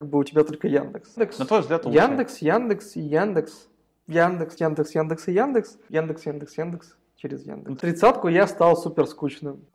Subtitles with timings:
[0.00, 1.16] Как бы у тебя только Яндекс.
[1.16, 1.98] Яндекс, На твой взгляд, лучше.
[1.98, 3.68] Яндекс, Яндекс и Яндекс.
[4.06, 5.78] Яндекс, Яндекс, Яндекс и Яндекс.
[5.88, 7.74] Яндекс, Яндекс, Яндекс через Яндекс.
[7.74, 9.66] В тридцатку я стал супер скучным.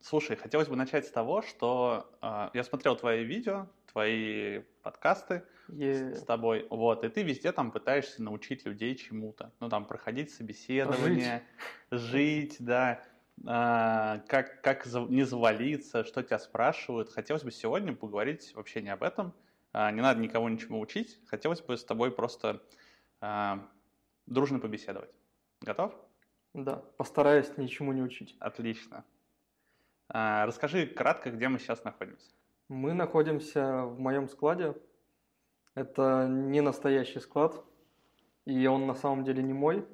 [0.00, 6.14] Слушай, хотелось бы начать с того, что э, я смотрел твои видео, твои подкасты Е-
[6.14, 10.30] с, с тобой, вот, и ты везде там пытаешься научить людей чему-то, ну там проходить
[10.30, 11.42] собеседование,
[11.90, 13.02] жить, да,
[13.46, 17.10] а, как как не завалиться, что тебя спрашивают.
[17.10, 19.34] Хотелось бы сегодня поговорить вообще не об этом,
[19.72, 22.62] а, не надо никого ничему учить, хотелось бы с тобой просто
[23.20, 23.68] а,
[24.26, 25.10] дружно побеседовать.
[25.60, 25.94] Готов?
[26.54, 28.36] Да, постараюсь ничему не учить.
[28.38, 29.04] Отлично.
[30.08, 32.30] А, Расскажи кратко, где мы сейчас находимся.
[32.68, 34.74] Мы находимся в моем складе.
[35.74, 37.64] Это не настоящий склад,
[38.44, 39.84] и он на самом деле не мой.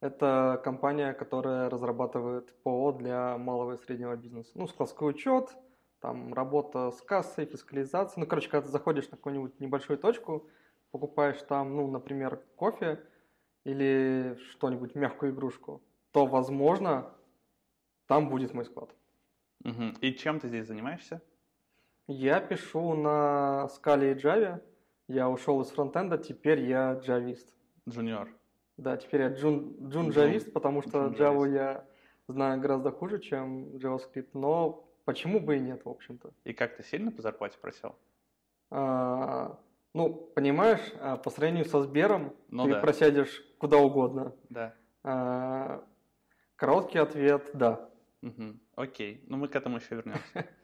[0.00, 4.52] Это компания, которая разрабатывает ПО для малого и среднего бизнеса.
[4.54, 5.56] Ну, складской учет,
[6.00, 8.20] там работа с кассой, фискализация.
[8.20, 10.48] Ну, короче, когда ты заходишь на какую-нибудь небольшую точку,
[10.90, 13.02] покупаешь там, ну, например, кофе
[13.64, 17.12] или что-нибудь, мягкую игрушку, то, возможно,
[18.06, 18.94] там будет мой склад.
[19.64, 19.96] Мгм.
[20.00, 21.22] И чем ты здесь занимаешься?
[22.06, 24.62] Я пишу на Scala и Java.
[25.08, 27.52] Я ушел из фронтенда, теперь я джавист.
[27.88, 28.28] Джуниор.
[28.76, 31.84] Да, теперь я джун, джун джавист, потому что Java я
[32.28, 36.30] знаю гораздо хуже, чем JavaScript, но почему бы и нет, в общем-то.
[36.44, 37.96] И как ты сильно по зарплате просил?
[38.70, 39.58] А,
[39.94, 42.80] ну, понимаешь, а, по сравнению со Сбером, Ну ты да.
[42.80, 44.34] просядешь куда угодно.
[44.50, 44.74] Да.
[45.02, 45.84] А,
[46.56, 47.88] короткий ответ– да.
[48.20, 48.60] Мгм.
[48.74, 49.22] Окей.
[49.26, 50.22] Ну, мы к этому еще вернемся.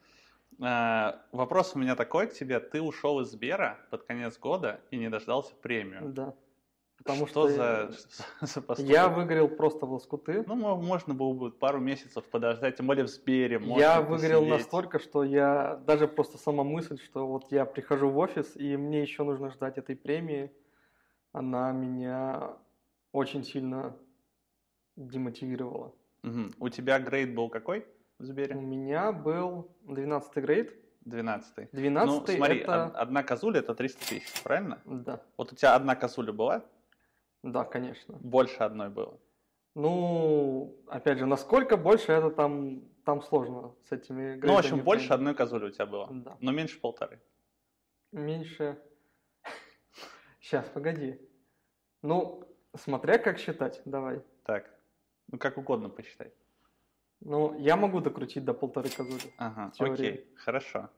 [0.61, 2.59] А, Вопрос у меня такой к тебе.
[2.59, 6.09] Ты ушел из Сбера под конец года и не дождался премию.
[6.09, 6.35] Да.
[6.97, 7.55] Потому что, что
[8.39, 8.79] за, за поступок?
[8.91, 10.43] я выгорел просто в лоскуты.
[10.47, 13.59] Ну, мо- можно было бы пару месяцев подождать, тем более в Сбере.
[13.77, 14.59] Я выгорел посидеть.
[14.59, 19.01] настолько, что я даже просто сама мысль, что вот я прихожу в офис, и мне
[19.01, 20.51] еще нужно ждать этой премии,
[21.33, 22.57] она меня
[23.11, 23.95] очень сильно
[24.95, 25.93] демотивировала.
[26.23, 26.53] Мгм.
[26.59, 27.85] У тебя грейд был какой
[28.19, 28.55] в У Сбере?
[28.55, 30.73] меня был 12 грейд.
[31.05, 32.85] 12 12 Ну, смотри, это...
[32.85, 34.79] од- одна козуля это 300 тысяч, правильно?
[34.85, 36.63] Да, Вот у тебя одна козуля была?
[37.43, 38.17] Да, конечно.
[38.21, 39.19] Больше одной было.
[39.75, 44.85] Ну, опять же, насколько больше, это там, там сложно с этими Ну, в общем, грейдами
[44.85, 45.19] больше понять.
[45.19, 46.07] одной козули у тебя было.
[46.11, 46.37] Да.
[46.39, 47.19] Но меньше полторы.
[48.11, 48.79] Меньше.
[50.39, 51.19] Сейчас, погоди.
[52.01, 52.43] Ну,
[52.75, 54.21] смотря как считать, давай.
[54.45, 54.69] Так.
[55.31, 56.31] Ну, как угодно посчитай.
[57.19, 59.33] Ну, я могу докрутить до полторы козули.
[59.37, 60.89] Ага, окей, хорошо.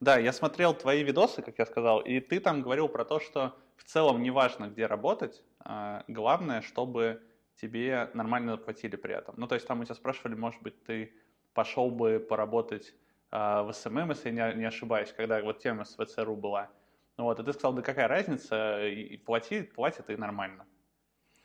[0.00, 3.56] Да, я смотрел твои видосы, как я сказал, и ты там говорил про то, что
[3.82, 7.20] в целом неважно, где работать, а, главное, чтобы
[7.56, 9.34] тебе нормально платили при этом.
[9.36, 11.12] Ну, то есть там у тебя спрашивали, может быть, ты
[11.52, 12.94] пошел бы поработать
[13.30, 16.70] а, в SMM, если я не, ошибаюсь, когда вот тема с VC.ru была.
[17.18, 20.64] Ну Вот, и ты сказал, да какая разница, и и плати, платят и нормально.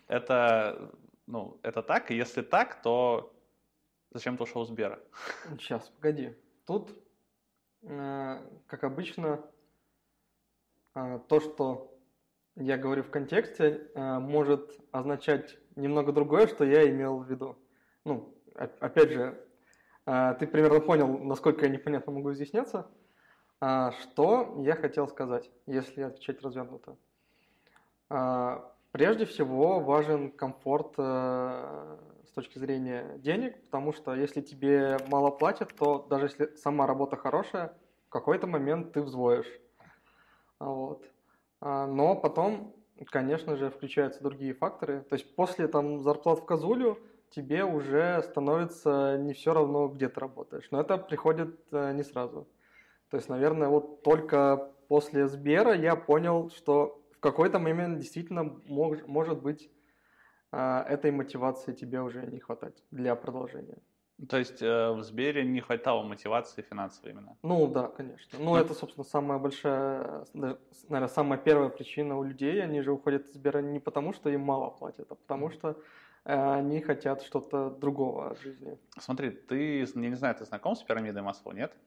[0.08, 0.92] Это,
[1.25, 3.34] ну, это так, и если так, то
[4.12, 5.00] зачем ты ушел из Сбера?
[5.59, 6.36] Сейчас, погоди.
[6.68, 6.96] Тут,
[7.81, 9.44] э, как обычно,
[10.96, 11.97] э, то, что
[12.57, 17.56] я говорю в контексте, э, может означать немного другое, что я имел в виду.
[18.03, 19.41] Ну, опять же,
[20.06, 22.88] э, ты примерно понял, насколько я непонятно могу изъясняться.
[23.59, 26.95] А, Что я хотел сказать, если отвечать развернуто?
[28.09, 35.29] А, Прежде всего важен комфорт э, с точки зрения денег, потому что если тебе мало
[35.29, 37.74] платят, то даже если сама работа хорошая,
[38.07, 39.51] в какой-то момент ты взвоишь.
[40.59, 41.06] Вот.
[41.62, 42.75] А, Но потом,
[43.06, 45.01] конечно же, включаются другие факторы.
[45.01, 50.19] То есть после там зарплат в Козулю тебе уже становится не все равно, где ты
[50.19, 50.68] работаешь.
[50.72, 52.47] Но это приходит э, не сразу.
[53.09, 59.06] То есть, наверное, вот только после Сбера я понял, что в какой-то момент действительно мож-
[59.07, 59.69] может быть
[60.51, 63.79] а, этой мотивации тебе уже не хватать для продолжения.
[64.30, 67.38] То есть э, в Сбере не хватало мотивации финансовой именно.
[67.44, 68.40] Ну да, конечно.
[68.40, 68.56] Ну Ну.
[68.56, 72.64] это, собственно, самая большая, наверное, самая первая причина у людей.
[72.64, 75.80] Они же уходят из Сбера не потому, что им мало платят, а потому что
[76.25, 78.80] э, они хотят что-то другого от жизни.
[79.00, 81.78] Смотри, ты, я не знаю, ты знаком с пирамидой Маслоу, нет?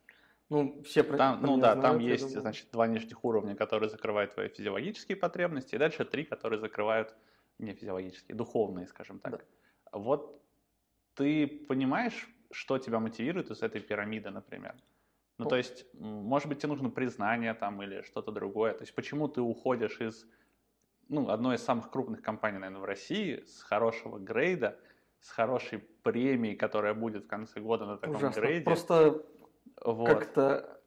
[0.50, 2.40] Ну, все про Там, ну да, знают, там есть, думаю.
[2.42, 7.14] значит, два нижних уровня, которые закрывают твои физиологические потребности, и дальше три, которые закрывают
[7.58, 9.32] не физиологические, духовные, скажем так.
[9.32, 9.98] Да.
[9.98, 10.39] Вот
[11.14, 14.74] ты понимаешь, что тебя мотивирует из этой пирамиды, например?
[15.38, 18.74] Ну, то есть, может быть, тебе нужно признание там или что-то другое.
[18.74, 20.26] То есть, почему ты уходишь из
[21.08, 24.78] ну, одной из самых крупных компаний, наверное, в России, с хорошего грейда,
[25.20, 28.40] с хорошей премией, которая будет в конце года на таком Ужасно.
[28.40, 28.64] грейде.
[28.64, 29.24] Просто
[29.82, 30.08] вот.
[30.08, 30.80] как-то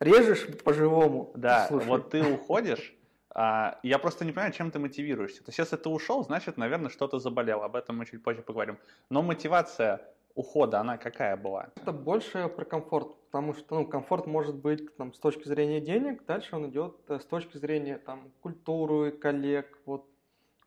[0.00, 1.32] режешь по-живому.
[1.36, 1.86] Да, Слушай.
[1.86, 2.94] вот ты уходишь,
[3.34, 5.42] я просто не понимаю, чем ты мотивируешься.
[5.42, 7.64] То есть, если ты ушел, значит, наверное, что-то заболело.
[7.64, 8.78] Об этом мы чуть позже поговорим.
[9.10, 10.00] Но мотивация
[10.34, 11.70] ухода, она какая была?
[11.76, 16.24] Это больше про комфорт, потому что ну, комфорт может быть там, с точки зрения денег,
[16.24, 20.06] дальше он идет э, с точки зрения там, культуры, коллег, вот,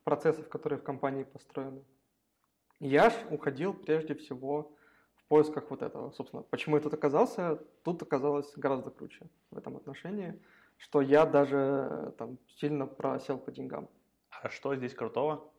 [0.03, 1.83] процессов, которые в компании построены.
[2.79, 4.71] Я ж уходил прежде всего
[5.15, 6.11] в поисках вот этого.
[6.11, 7.59] Собственно, почему я тут оказался?
[7.83, 10.39] Тут оказалось гораздо круче в этом отношении,
[10.77, 11.57] что я даже
[11.89, 13.87] э, там сильно просел по деньгам.
[14.41, 15.51] А что здесь крутого?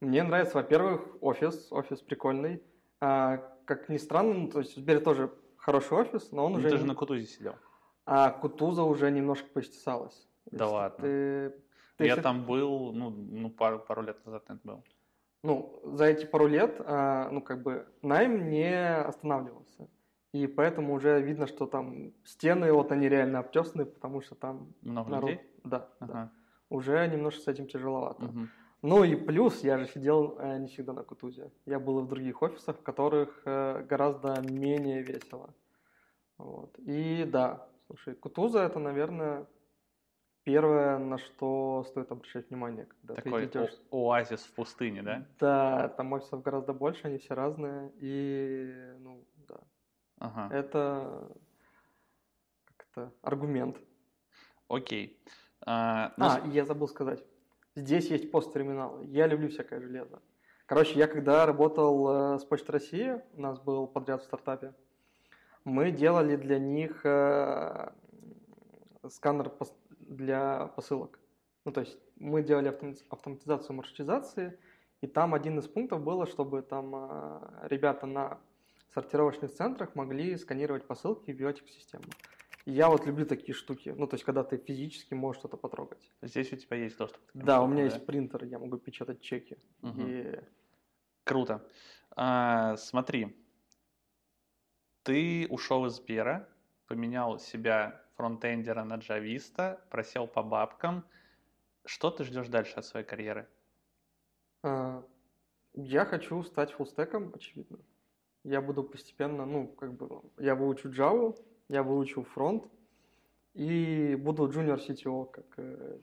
[0.00, 2.62] Мне нравится, во-первых, офис, офис прикольный.
[3.00, 3.36] А,
[3.66, 6.68] как ни странно, ну, то есть в Сбере тоже хороший офис, но он Ну, уже...
[6.68, 7.54] ты не- же на Кутузе сидел.
[8.04, 10.28] А Кутуза уже немножко постесалась.
[10.46, 10.98] Да Если ладно.
[11.04, 11.50] Ты,
[11.98, 14.84] ты я если- там был, ну, ну пару, пару лет назад это был.
[15.44, 19.88] Ну, за эти пару лет, а, ну, как бы, найм не останавливался.
[20.32, 25.10] И поэтому уже видно, что там стены, вот они реально обтесаны, потому что там Много
[25.10, 25.30] народ...
[25.30, 25.46] людей?
[25.64, 26.06] Да, да.
[26.06, 26.32] Ага.
[26.70, 28.24] Уже немножко с этим тяжеловато.
[28.24, 28.48] мгм.
[28.80, 31.52] Ну и плюс, я же сидел э, не всегда на Кутузе.
[31.66, 35.54] Я был и в других офисах, в которых э, гораздо менее весело.
[36.38, 36.76] Вот.
[36.78, 39.46] И да, слушай, Кутуза это, наверное,
[40.44, 43.74] первое, на что стоит обращать внимание, когда Такой ты идешь.
[43.90, 45.26] о- оазис в пустыне, да?
[45.38, 47.92] Да, там офисов гораздо больше, они все разные.
[48.00, 49.31] И, ну, да,
[50.22, 50.54] Ага.
[50.54, 51.32] это
[52.76, 53.76] как-то аргумент.
[54.68, 55.20] Окей.
[55.66, 57.24] А, ну, А, я забыл сказать.
[57.74, 59.04] Здесь есть посттерминалы.
[59.06, 60.20] Я люблю всякое железо.
[60.66, 64.74] Короче, я когда работал э, с Почтой России, у нас был подряд в стартапе,
[65.64, 67.90] мы делали для них э,
[69.08, 69.50] сканер
[69.90, 71.18] для посылок.
[71.64, 74.58] Ну, то есть мы делали автомати- автоматизацию маршрутизации,
[75.00, 78.38] и там один из пунктов было, чтобы там э, ребята на
[78.94, 82.04] сортировочных центрах могли сканировать посылки и вбивать их в систему.
[82.64, 83.94] И я вот люблю такие штуки.
[83.96, 86.10] Ну, то есть, когда ты физически можешь что-то потрогать.
[86.22, 87.22] Здесь у тебя есть доступ.
[87.34, 89.58] Да, у меня есть принтер, я могу печатать чеки.
[89.80, 90.08] Мгм.
[90.08, 90.40] И
[91.24, 91.64] Круто.
[92.16, 93.36] А, смотри,
[95.02, 96.48] ты ушел из Сбера,
[96.86, 101.04] поменял себя фронтендера на джависта, просел по бабкам.
[101.84, 103.48] Что ты ждешь дальше от своей карьеры?
[104.62, 105.04] а,
[105.74, 107.78] я хочу стать фуллстеком, очевидно.
[108.44, 111.34] Я буду постепенно, ну, как бы, я выучу Java,
[111.68, 112.68] я выучу фронт
[113.54, 116.00] и буду junior CTO, как э,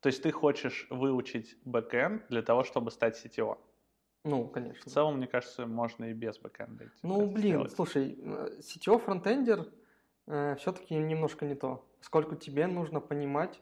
[0.00, 3.58] То есть ты хочешь выучить бэкэнд для того, чтобы стать CTO?
[4.24, 4.90] ну, В конечно.
[4.90, 7.70] целом, мне кажется, можно и без бэкэнда идти, Ну, блин, сделать.
[7.70, 9.72] слушай, э, CTO фронтендер
[10.58, 13.60] все-таки немножко не то, поскольку тебе нужно понимать,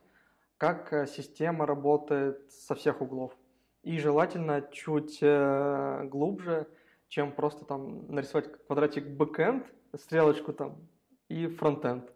[0.59, 3.37] как э, система работает со всех углов.
[3.83, 6.69] И желательно чуть э, глубже,
[7.09, 9.67] чем просто там нарисовать квадратик бэкэнд,
[9.97, 10.89] стрелочку там
[11.29, 12.13] и фронтенд.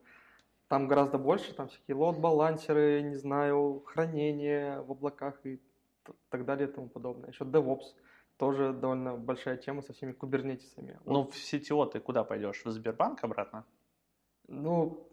[0.68, 5.60] Там гораздо больше, там всякие лот-балансеры, не знаю, хранение в облаках и
[6.30, 7.30] так далее и тому подобное.
[7.30, 7.94] Еще DevOps
[8.36, 10.98] тоже довольно большая тема со всеми кубернетисами.
[11.04, 12.64] Ну, в CTO ты куда пойдешь?
[12.64, 13.64] В Сбербанк обратно?
[14.48, 15.08] Ну,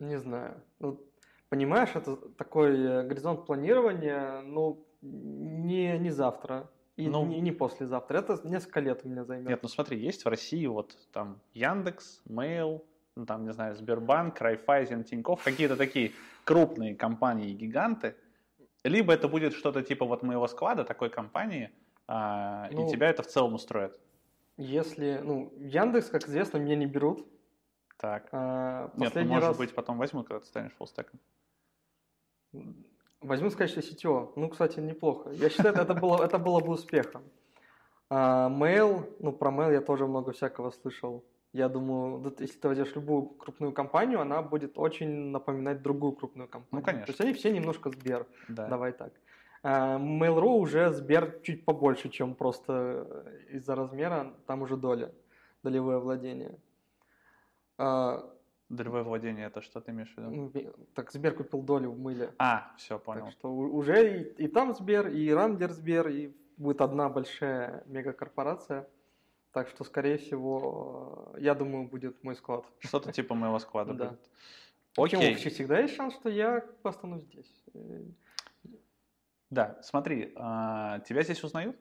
[0.00, 0.60] не знаю.
[0.80, 1.00] Ну,
[1.48, 8.18] понимаешь, это такой э, горизонт планирования, ну, не, не завтра и Ну, не, не послезавтра.
[8.18, 9.48] Это несколько лет у меня займет.
[9.48, 12.84] Нет, ну смотри, есть в России вот там Яндекс, Mail,
[13.16, 16.12] ну там, не знаю, Сбербанк, Райфайзен, Тинькофф, какие-то такие
[16.44, 18.16] крупные компании-гиганты.
[18.84, 21.70] Либо это будет что-то типа вот моего склада, такой компании,
[22.08, 23.98] а, Ну, и тебя это в целом устроит.
[24.56, 27.26] Если, ну, Яндекс, как известно, меня не берут.
[27.96, 28.28] Так.
[28.32, 31.20] А, Нет, ну может раз быть потом возьмут, когда ты станешь фуллстеком.
[33.22, 34.32] Возьму в качестве CTO.
[34.36, 35.30] Ну, кстати, неплохо.
[35.30, 37.22] Я считаю, это было, это было бы успехом.
[38.10, 41.24] А, Mail, ну, про Mail я тоже много всякого слышал.
[41.52, 46.84] Я думаю, если ты возьмешь любую крупную компанию, она будет очень напоминать другую крупную компанию.
[46.84, 47.06] конечно.
[47.06, 48.68] То есть они все немножко Сбер, Да.
[48.68, 49.12] давай так.
[49.62, 55.12] А, Mail.ru уже Сбер чуть побольше, чем просто э, из-за размера, там уже доля,
[55.62, 56.56] долевое владение.
[57.78, 58.28] А,
[58.72, 60.30] Долевое владение это что ты имеешь в виду?
[60.30, 62.32] ну, так, Сбер купил долю в Мыле.
[62.38, 63.24] А, все, понял.
[63.26, 68.88] Так что уже и, и там Сбер, и Рандер Сбер, и будет одна большая мегакорпорация.
[69.52, 72.64] Так что, скорее всего, я думаю, будет мой склад.
[72.78, 74.08] Что-то типа моего склада Да.
[74.08, 74.20] будет.
[74.94, 75.20] Почему?
[75.20, 75.32] Окей.
[75.34, 77.64] Вообще всегда есть шанс, что я останусь здесь.
[79.50, 81.76] Да, смотри, а, тебя здесь узнают?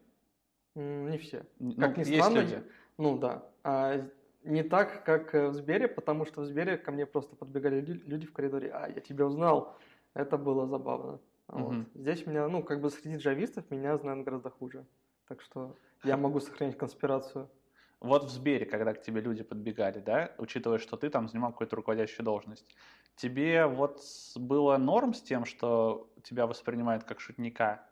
[0.75, 1.45] Не все.
[1.61, 2.53] Н- Как ну, ни есть странно, люди.
[2.53, 2.63] я-
[2.97, 3.45] ну да.
[3.63, 4.05] А
[4.43, 8.01] не так, как э, в Сбере, потому что в Сбере ко мне просто подбегали лю-
[8.05, 8.71] люди в коридоре.
[8.71, 9.77] А, я тебя узнал.
[10.13, 11.19] Это было забавно.
[11.47, 11.79] Вот.
[11.79, 11.85] Мгм.
[11.93, 14.85] Здесь меня, ну, как бы среди джавистов меня знают гораздо хуже.
[15.27, 17.49] Так что я могу сохранить конспирацию.
[17.99, 21.75] Вот в Сбере, когда к тебе люди подбегали, да, учитывая, что ты там занимал какую-то
[21.75, 22.75] руководящую должность,
[23.15, 24.01] тебе вот
[24.35, 27.87] было норм с тем, что тебя воспринимают как шутника?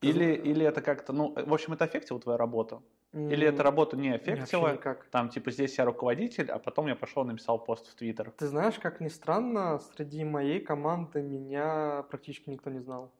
[0.00, 2.84] Или, или это как-то, ну, в общем, это аффектило твою работу?
[3.28, 4.70] Или М, эта работа не аффектила?
[4.72, 5.06] никак.
[5.10, 8.34] Там, типа, здесь я руководитель, а потом я пошел написал пост в Твиттер.
[8.36, 13.14] Ты знаешь, как ни странно, среди моей команды меня практически никто не знал.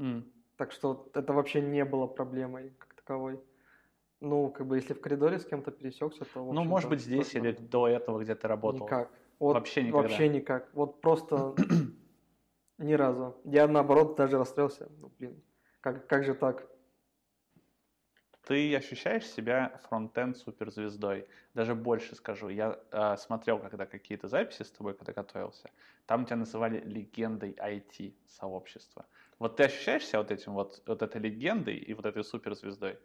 [0.00, 0.32] М.
[0.56, 3.42] Так что это вообще не было проблемой как таковой.
[4.20, 7.36] Ну, как бы, если в коридоре с кем-то пересекся, то, Ну, может быть, здесь тоже
[7.36, 8.86] или до этого, где ты работал.
[8.86, 9.10] Никак.
[9.38, 10.24] Вот Вообще никогда.
[10.24, 10.72] Вообще никак.
[10.74, 11.54] Вот просто
[12.78, 13.40] ни разу.
[13.44, 14.88] Я, наоборот, даже расстроился.
[14.98, 15.42] Ну, блин,
[15.80, 16.68] как, как же так?
[18.46, 21.26] Ты ощущаешь себя фронтенд суперзвездой.
[21.54, 22.48] Даже больше скажу.
[22.48, 25.68] Я э, смотрел, когда какие-то записи с тобой, когда готовился.
[26.06, 29.04] Там тебя называли легендой IT сообщества.
[29.40, 33.00] Вот ты ощущаешь себя вот этим вот, вот этой легендой и вот этой суперзвездой?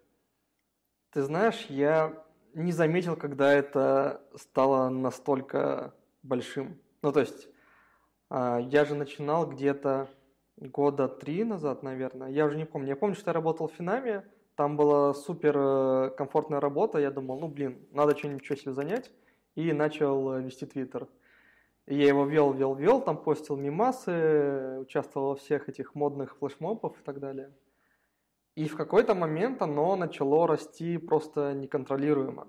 [1.10, 6.80] Ты знаешь, я не заметил, когда это стало настолько большим.
[7.02, 7.48] Ну, то есть,
[8.30, 10.08] а, я же начинал где-то
[10.58, 12.30] года три назад, наверное.
[12.30, 12.90] Я уже не помню.
[12.90, 14.24] Я помню, что я работал в Финаме,
[14.62, 17.00] там была супер э, комфортная работа.
[17.00, 19.12] Я думал, ну, блин, надо что-нибудь еще себе занять.
[19.56, 21.08] И начал э, вести Твиттер.
[21.88, 27.04] Я его вел, вел, вел, там постил мимасы, участвовал во всех этих модных флешмобах и
[27.04, 27.52] так далее.
[28.54, 32.48] И в какой-то момент оно начало расти просто неконтролируемо.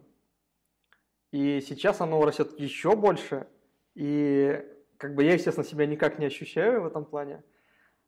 [1.30, 3.46] И сейчас оно растет еще больше.
[3.94, 4.62] И
[4.98, 7.42] как бы я, естественно, себя никак не ощущаю в этом плане.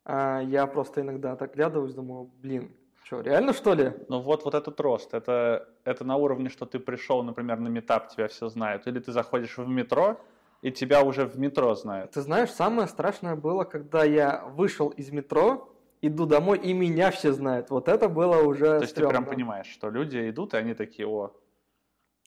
[0.05, 3.93] А я просто иногда так глядываюсь, думаю, блин, что, реально что ли?
[4.09, 8.09] Ну вот, вот этот рост, это, это на уровне, что ты пришел, например, на метап,
[8.09, 10.19] тебя все знают, или ты заходишь в метро,
[10.63, 12.13] и тебя уже в метро знают.
[12.13, 15.71] Ты знаешь, самое страшное было, когда я вышел из метро,
[16.01, 17.69] иду домой, и меня все знают.
[17.69, 21.07] Вот это было уже То есть ты прям понимаешь, что люди идут, и они такие,
[21.07, 21.33] о,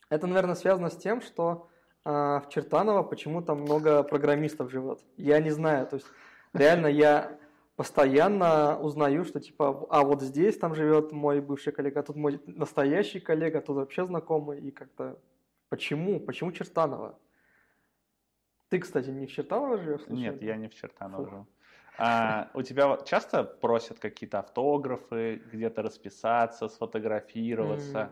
[0.09, 1.69] Это, наверное, связано с тем, что
[2.05, 4.99] а, в Чертаново почему-то много программистов живет.
[5.17, 6.07] Я не знаю, то есть
[6.53, 7.37] реально я
[7.77, 12.41] постоянно узнаю, что типа, а вот здесь там живет мой бывший коллега, а тут мой
[12.47, 15.17] настоящий коллега, тут вообще знакомый, и как-то
[15.69, 16.19] почему?
[16.19, 17.17] Почему Чертаново?
[18.69, 20.07] Ты, кстати, не в Чертаново живешь?
[20.07, 20.43] Нет, случайно?
[20.43, 21.47] я не в Чертаново живу.
[21.99, 28.11] А, у тебя часто просят какие-то автографы, где-то расписаться, сфотографироваться?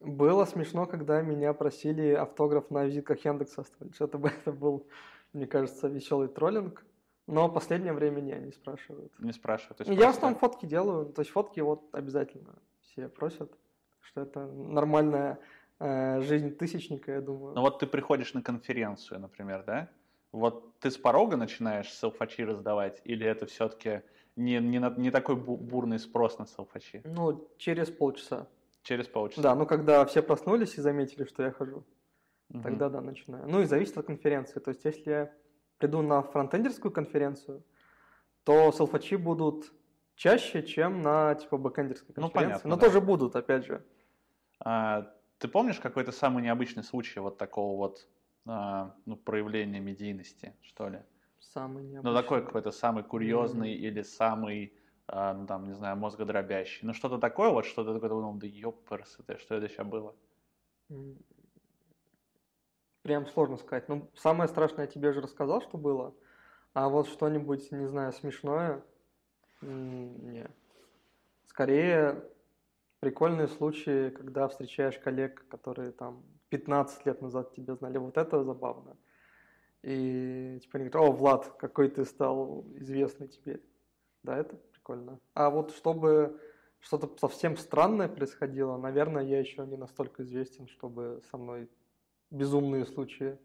[0.00, 4.00] Было смешно, когда меня просили автограф на визитках Яндекса оставить.
[4.00, 4.18] Это
[4.52, 4.86] был,
[5.34, 6.84] мне кажется, веселый троллинг.
[7.26, 9.12] Но в последнее время не, не спрашивают.
[9.18, 9.78] Не спрашивают.
[9.78, 11.06] то есть Я в основном фотки делаю.
[11.06, 13.50] То есть фотки вот обязательно все просят.
[14.00, 15.38] Что это нормальная
[15.80, 17.54] э, жизнь тысячника, я думаю.
[17.54, 19.88] Ну вот ты приходишь на конференцию, например, да?
[20.32, 24.02] Вот ты с порога начинаешь селфачи раздавать, или это все-таки
[24.36, 27.00] не, не, не такой бу- бурный спрос на селфачи?
[27.04, 28.46] Ну, через полчаса.
[28.82, 29.40] Через полчаса?
[29.42, 31.84] Да, ну когда все проснулись и заметили, что я хожу,
[32.50, 32.62] Мгм.
[32.62, 33.48] тогда да, начинаю.
[33.48, 34.60] Ну и зависит от конференции.
[34.60, 35.32] То есть если я
[35.84, 37.62] приду на фронтендерскую конференцию,
[38.44, 39.70] то селфачи будут
[40.14, 42.62] чаще, чем на типа бэкэндерской Ну, конференции.
[42.62, 42.86] понятно, Но да.
[42.86, 43.84] тоже будут, опять же.
[44.60, 48.08] А, ты помнишь какой-то самый необычный случай вот такого вот
[48.46, 51.00] а, ну, проявления медийности, что ли?
[51.38, 52.22] Самый Ну, необычный.
[52.22, 54.72] такой какой-то самый курьезный или самый,
[55.06, 56.86] а, ну, там, не знаю, мозгодробящий.
[56.86, 60.14] Ну, что-то такое вот, что ты такой думал, да ёпперс, это что это сейчас было?
[63.04, 63.86] Прям сложно сказать.
[63.90, 66.14] Ну, самое страшное я тебе уже рассказал, что было.
[66.72, 68.82] А вот что-нибудь, не знаю, смешное,
[69.60, 70.48] не.
[71.46, 72.24] Скорее,
[73.00, 77.98] прикольные случаи, когда встречаешь коллег, которые там 15 лет назад тебя знали.
[77.98, 78.96] Вот это забавно.
[79.82, 83.62] И типа они говорят, о, Влад, какой ты стал известный теперь.
[84.22, 85.20] Да, это прикольно.
[85.34, 86.40] А вот чтобы
[86.80, 91.68] что-то совсем странное происходило, наверное, я еще не настолько известен, чтобы со мной
[92.34, 93.38] безумные случаи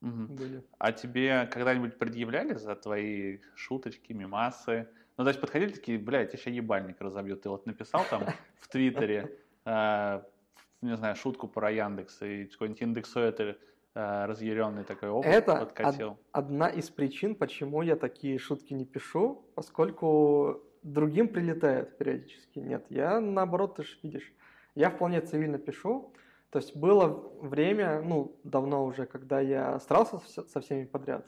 [0.00, 0.34] Мгм.
[0.34, 0.62] были.
[0.78, 4.88] А тебе когда-нибудь предъявляли за твои шуточки, мимасы?
[5.16, 7.36] Ну, то есть подходили такие, блядь, я сейчас ебальник разобью.
[7.36, 8.24] Ты вот написал там
[8.60, 10.22] в Твиттере, э,
[10.80, 13.58] не знаю, шутку про Яндекс, и какой-нибудь индексуэтер
[13.94, 16.18] э, разъяренный такой опыт Это подкатил.
[16.32, 22.58] Одна из причин, почему я такие шутки не пишу, поскольку другим прилетает периодически.
[22.58, 24.32] Нет, я наоборот, ты же видишь,
[24.74, 26.12] я вполне цивильно пишу.
[26.52, 27.06] То есть было
[27.40, 31.26] время, ну, давно уже, когда я старался со всеми подряд.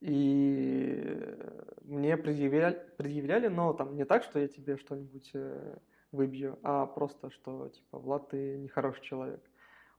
[0.00, 1.36] И
[1.82, 5.78] мне предъявляли, предъявляли, но там не так, что я тебе что-нибудь э,
[6.12, 9.42] выбью, а просто, что типа, Влад, ты нехороший человек.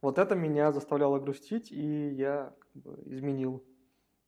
[0.01, 3.65] Вот это меня заставляло грустить, и я как бы изменил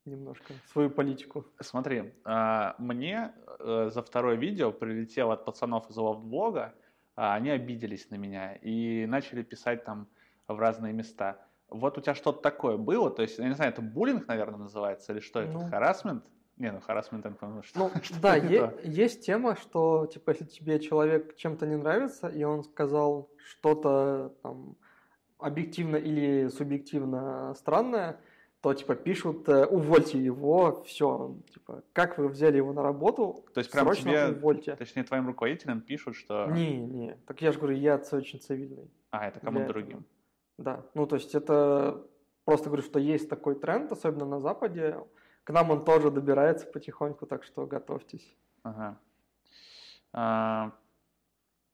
[0.03, 1.45] немножко свою политику.
[1.61, 6.88] Смотри, а, мне э, за второе видео прилетело от пацанов из лофтблога, а,
[7.19, 10.07] они обиделись на меня и начали писать там
[10.47, 11.37] в разные места.
[11.67, 13.11] Вот у тебя что-то такое было?
[13.11, 15.51] То есть, я не знаю, это буллинг, наверное, называется, или что это?
[15.51, 15.69] Ну.
[15.69, 16.23] Харасмент?
[16.57, 20.31] Не, ну харасмент, я понял, что, Ну, что да, это е- есть тема, что, типа,
[20.31, 24.77] если тебе человек чем-то не нравится, и он сказал что-то там
[25.39, 28.19] объективно или субъективно странное,
[28.61, 33.59] то, типа, пишут, э, увольте его, все, типа, как вы взяли его на работу, То
[33.59, 34.75] есть прям тебе, увольте.
[34.75, 36.47] точнее, твоим руководителям пишут, что...
[36.47, 38.91] Не, не, так я же говорю, я очень цивильный.
[39.11, 40.05] А, это кому-то другим.
[40.57, 42.05] Да, ну, то есть это
[42.43, 44.97] просто говорю, что есть такой тренд, особенно на Западе,
[45.45, 48.35] к нам он тоже добирается потихоньку, так что готовьтесь.
[48.63, 48.99] Ага.
[50.11, 50.73] А,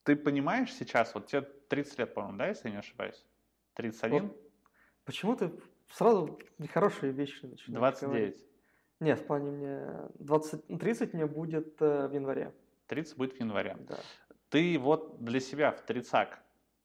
[0.03, 3.25] ты понимаешь сейчас, вот тебе 30 лет, по-моему, да, если я не ошибаюсь?
[3.73, 4.27] 31?
[4.27, 4.37] Вот
[5.05, 5.51] Почему ты
[5.89, 8.09] сразу нехорошие вещи начинаешь 29.
[8.09, 8.45] говорить?
[9.01, 9.87] Нет, в плане мне
[10.19, 12.53] 20, ну, 30 мне будет э, в январе.
[12.87, 13.75] 30 будет в январе.
[13.87, 13.97] Да,
[14.49, 16.39] Ты вот для себя в тридцак,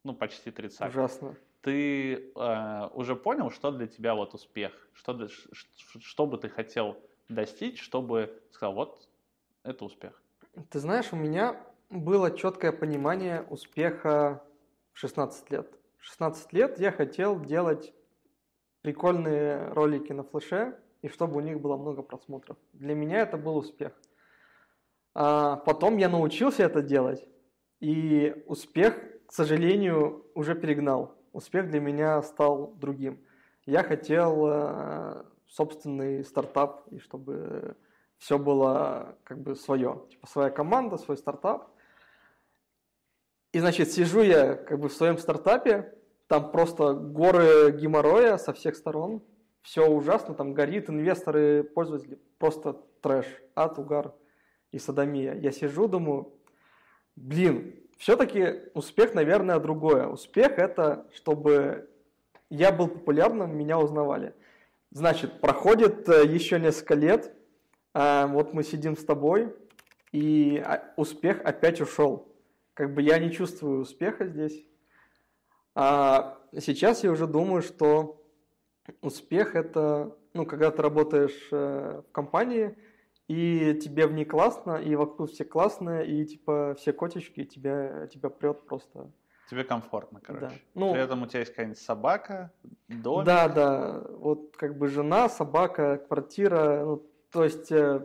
[0.05, 1.37] ну почти тридцак, ужасно.
[1.61, 4.89] ты э, уже понял, что для тебя вот успех?
[4.93, 6.97] Что, для- что бы ты хотел
[7.29, 9.09] достичь, чтобы сказал, вот
[9.63, 10.21] это успех?
[10.71, 14.43] Ты знаешь, у меня было четкое понимание успеха
[14.93, 15.73] в 16 лет.
[15.99, 17.93] В 16 лет я хотел делать
[18.83, 22.57] прикольные ролики на флеше, и чтобы у них было много просмотров.
[22.73, 23.93] Для меня это был успех.
[25.15, 27.27] А потом я научился это делать,
[27.81, 28.97] и успех,
[29.27, 31.15] к сожалению, уже перегнал.
[31.33, 33.21] Успех для меня стал другим.
[33.67, 37.77] Я хотел э, собственный стартап, и чтобы
[38.19, 40.03] все было как бы свое.
[40.11, 41.71] Типа своя команда, свой стартап.
[43.53, 45.95] И, значит, сижу я как бы в своем стартапе,
[46.31, 49.21] там просто горы геморроя со всех сторон,
[49.63, 54.15] все ужасно, там горит, инвесторы, пользователи, просто трэш, ад, угар
[54.71, 55.35] и садомия.
[55.35, 56.33] Я сижу, думаю,
[57.17, 60.07] блин, все-таки успех, наверное, другое.
[60.07, 61.91] Успех это, чтобы
[62.49, 64.33] я был популярным, меня узнавали.
[64.93, 67.35] Значит, проходит э, еще несколько лет,
[67.93, 69.53] а, вот мы сидим с тобой,
[70.13, 72.33] и а, успех опять ушел.
[72.75, 74.65] Как бы я не чувствую успеха здесь.
[75.75, 78.23] А сейчас я уже думаю, что
[79.01, 82.77] успех это, ну, когда ты работаешь э, в компании,
[83.29, 88.09] и тебе в ней классно, и вокруг все классные, и типа все котички, и тебя,
[88.09, 89.11] тебя прет просто.
[89.49, 90.47] Тебе комфортно, короче.
[90.47, 90.53] Да.
[90.75, 92.53] Ну, При этом у тебя есть какая-нибудь собака,
[92.89, 93.25] дом.
[93.25, 98.01] Да, да, вот как бы жена, собака, квартира, ну, то есть, э,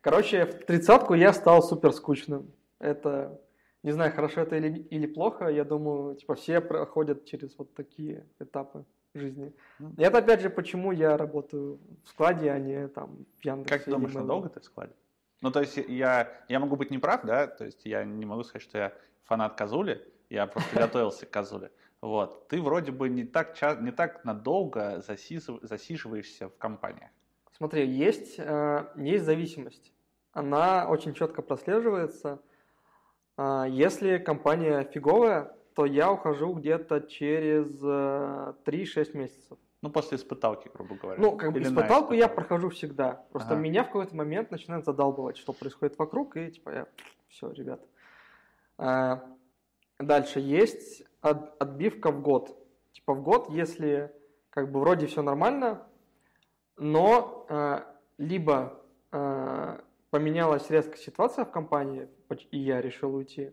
[0.00, 2.52] короче, в тридцатку я стал супер скучным.
[2.78, 3.40] Это,
[3.82, 8.26] не знаю, хорошо это или, или плохо, я думаю, типа все проходят через вот такие
[8.38, 9.52] этапы жизни.
[9.78, 9.94] Ну.
[9.96, 13.76] И это опять же, почему я работаю в складе, а не там в Яндексе.
[13.76, 14.20] Как ты думаешь, Mail.ru.
[14.20, 14.92] надолго ты в складе?
[15.40, 18.62] Ну, то есть я, я могу быть неправ, да, то есть я не могу сказать,
[18.62, 18.92] что я
[19.24, 21.70] фанат Казули, я просто готовился к Казуле.
[22.02, 22.48] Вот.
[22.48, 27.10] Ты вроде бы не так, ча- не так надолго засиживаешься в компаниях.
[27.52, 29.92] Смотри, есть, э, есть зависимость.
[30.32, 32.40] Она очень четко прослеживается.
[33.42, 39.56] А, Если компания фиговая, то я ухожу где-то через э, 3-6 месяцев.
[39.80, 41.18] Ну, после испыталки, грубо говоря.
[41.18, 43.24] Ну, как бы Или испыталку я прохожу всегда.
[43.32, 43.62] Просто Ага.
[43.62, 46.86] меня в какой-то момент начинает задалбывать, что происходит вокруг, и типа я,
[47.28, 47.80] все, ребят.
[48.76, 49.24] А,
[49.98, 52.54] Дальше есть от- отбивка в год.
[52.92, 54.12] Типа в год, если
[54.50, 55.86] как бы вроде все нормально,
[56.76, 57.86] но а,
[58.18, 62.08] либо а, поменялась резко ситуация в компании,
[62.50, 63.52] и я решил уйти.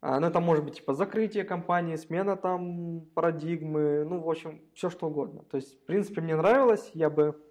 [0.00, 4.90] А, Ну, это может быть типа закрытие компании, смена там парадигмы, ну, в общем, все
[4.90, 5.42] что угодно.
[5.44, 7.42] То есть, в принципе, мне нравилось, я бы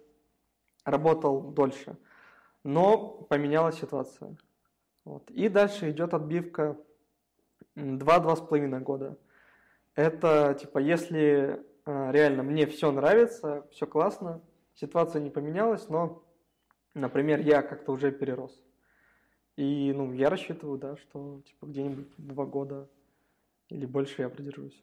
[0.84, 1.96] работал дольше,
[2.62, 2.96] но
[3.28, 4.36] поменялась ситуация.
[5.04, 5.30] Вот.
[5.30, 6.78] И дальше идет отбивка
[7.76, 9.18] 2-2,5 года.
[9.94, 14.40] Это типа, если э, реально мне все нравится, все классно,
[14.74, 16.23] ситуация не поменялась, но,
[16.94, 18.62] например, я как-то уже перерос.
[19.56, 22.88] И, ну, я рассчитываю, да, что, типа, где-нибудь два года
[23.68, 24.82] или больше я продержусь.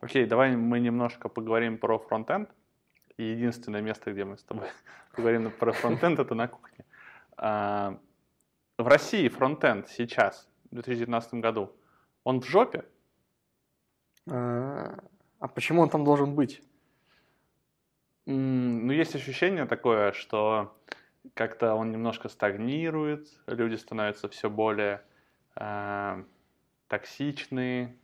[0.00, 2.50] Окей, давай мы немножко поговорим про фронтенд.
[3.16, 4.68] И единственное место, где мы с тобой
[5.16, 6.84] говорим про фронтенд, это на кухне.
[7.36, 7.98] А,
[8.78, 11.72] В России фронтенд сейчас, в 2019 году,
[12.24, 12.84] он в жопе?
[15.38, 16.62] А почему он там должен быть?
[18.26, 20.76] Ну, есть ощущение такое, что
[21.34, 25.02] как-то он немножко стагнирует, люди становятся все более
[25.56, 26.24] э,
[26.88, 27.96] токсичные.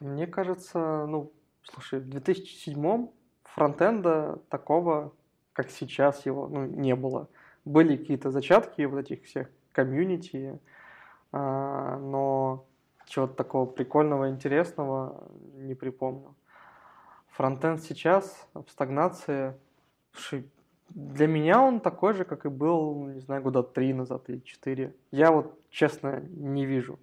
[0.00, 3.08] Мне кажется, ну, слушай, в 2007
[3.44, 5.14] фронтенда такого,
[5.52, 7.28] как сейчас его, ну, не было.
[7.64, 10.60] Были какие-то зачатки вот этих всех комьюнити,
[11.32, 12.66] а, но
[13.08, 16.34] чего-то такого прикольного, интересного не припомню.
[17.28, 19.54] Фронтенд сейчас в стагнации.
[20.12, 20.50] Слушай,
[20.88, 24.94] для меня он такой же, как и был, не знаю, года три назад или четыре.
[25.10, 26.98] Я вот, честно, не вижу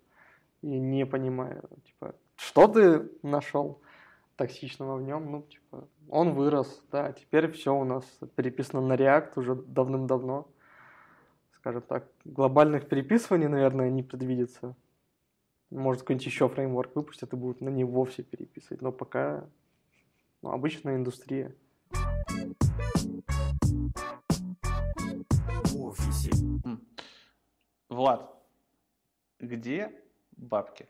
[0.61, 3.81] и не понимаю, типа, что ты нашел
[4.35, 5.31] токсичного в нем?
[5.31, 8.03] Ну, типа, он вырос, да, теперь все у нас
[8.35, 10.47] переписано на React уже давным-давно.
[11.57, 14.75] Скажем так, глобальных переписываний, наверное, не предвидится.
[15.71, 19.49] Может, какой-нибудь еще фреймворк выпустят и будут на него все переписывать, но пока
[20.41, 21.55] ну, обычная индустрия.
[27.89, 28.31] Влад,
[29.39, 29.91] где
[30.37, 30.87] бабки?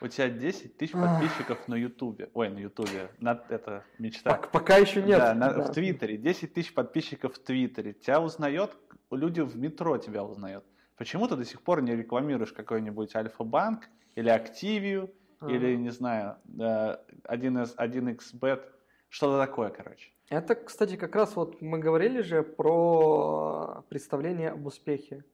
[0.00, 2.30] У тебя 10 тысяч подписчиков на Ютубе.
[2.34, 3.10] Ой, на Ютубе.
[3.48, 4.30] Это мечта.
[4.30, 5.18] Пока, пока еще нет.
[5.18, 6.18] Да, на, да, в Твиттере.
[6.18, 7.94] 10 тысяч подписчиков в Твиттере.
[7.94, 8.76] Тебя узнает,
[9.10, 10.64] люди в метро тебя узнают.
[10.96, 15.50] Почему ты до сих пор не рекламируешь какой-нибудь Альфа-банк или Активию, а.
[15.50, 18.62] или, не знаю, 1С, 1xbet,
[19.08, 20.10] что-то такое, короче.
[20.28, 25.24] Это, кстати, как раз вот мы говорили же про представление об успехе.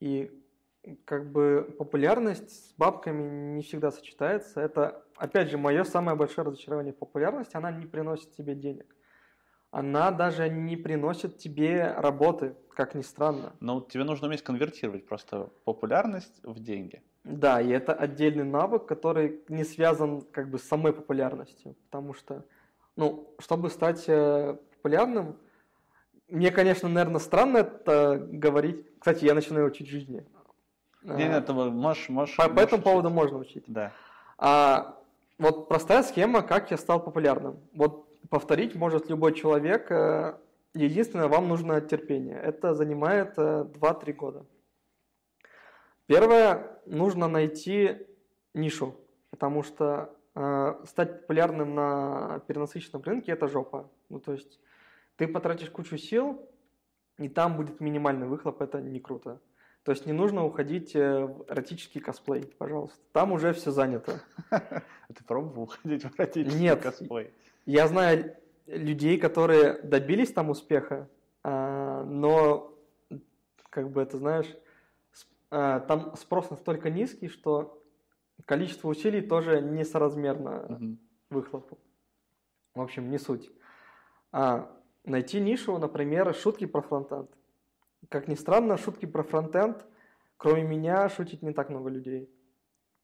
[0.00, 0.30] И
[1.04, 4.60] как бы популярность с бабками не всегда сочетается.
[4.60, 7.56] Это, опять же, мое самое большое разочарование в популярности.
[7.56, 8.94] Она не приносит тебе денег.
[9.70, 13.52] Она даже не приносит тебе работы, как ни странно.
[13.60, 17.02] Ну, тебе нужно уметь конвертировать просто популярность в деньги.
[17.24, 21.74] Да, и это отдельный навык, который не связан как бы с самой популярностью.
[21.90, 22.44] Потому что,
[22.96, 25.36] ну, чтобы стать э, популярным,
[26.28, 28.86] мне, конечно, наверное, странно это говорить.
[28.98, 30.24] Кстати, я начинаю учить жизни.
[31.02, 32.36] Не, нет, можешь, можешь.
[32.36, 33.64] По, по этому поводу можно учить.
[33.66, 33.92] Да.
[34.38, 34.98] А,
[35.38, 37.60] вот простая схема, как я стал популярным.
[37.72, 39.90] Вот повторить может любой человек.
[39.90, 40.38] Э,
[40.74, 42.38] единственное, вам нужно терпение.
[42.38, 44.46] Это занимает 2-3 э, года.
[46.06, 48.06] Первое, нужно найти
[48.54, 48.94] нишу,
[49.30, 53.90] потому что э, стать популярным на перенасыщенном рынке– это жопа.
[54.08, 54.58] Ну, то есть
[55.16, 56.48] ты потратишь кучу сил,
[57.18, 59.40] и там будет минимальный выхлоп, это не круто.
[59.82, 62.98] То есть не нужно уходить э, в эротический косплей, пожалуйста.
[63.12, 64.20] Там уже все занято.
[64.50, 67.32] Ты пробовал уходить в эротический Нет, косплей?
[67.68, 68.34] Я знаю
[68.66, 71.06] людей, которые добились там успеха,
[71.42, 72.74] а, но,
[73.68, 74.46] как бы это знаешь,
[75.50, 77.84] а, там спрос настолько низкий, что
[78.46, 80.96] количество усилий тоже несоразмерно угу.
[81.28, 81.78] выхлопу.
[82.74, 83.50] В общем, не суть.
[84.32, 87.30] А, найти нишу, например, шутки про фронтенд.
[88.08, 89.84] Как ни странно, шутки про фронтенд,
[90.38, 92.30] кроме меня, шутит не так много людей.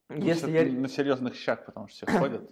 [0.08, 0.64] Ну, Если я...
[0.64, 2.50] На серьезных щах, потому что все ходят.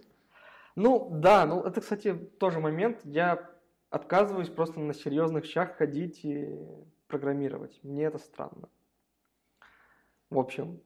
[0.75, 2.99] Ну, да, ну это, кстати, тоже момент.
[3.03, 3.49] Я
[3.89, 6.57] отказываюсь просто на серьезных щах ходить и
[7.07, 7.79] программировать.
[7.83, 8.69] Мне это странно.
[10.29, 10.81] В общем,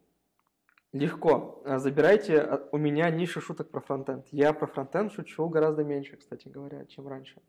[0.91, 1.63] легко.
[1.77, 4.27] Забирайте у меня нишу шуток про фронтенд.
[4.31, 7.41] Я про фронтенд шучу гораздо меньше, кстати говоря, чем раньше.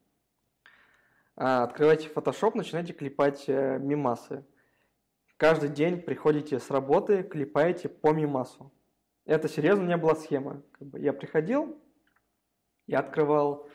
[1.35, 4.45] А, открывайте Photoshop, начинайте клепать э, мимасы.
[5.37, 8.73] Каждый день приходите с работы, клепаете по мимасу.
[9.25, 10.63] Это серьезно не была схема.
[10.73, 11.81] Как бы я приходил,
[12.89, 13.69] я открывал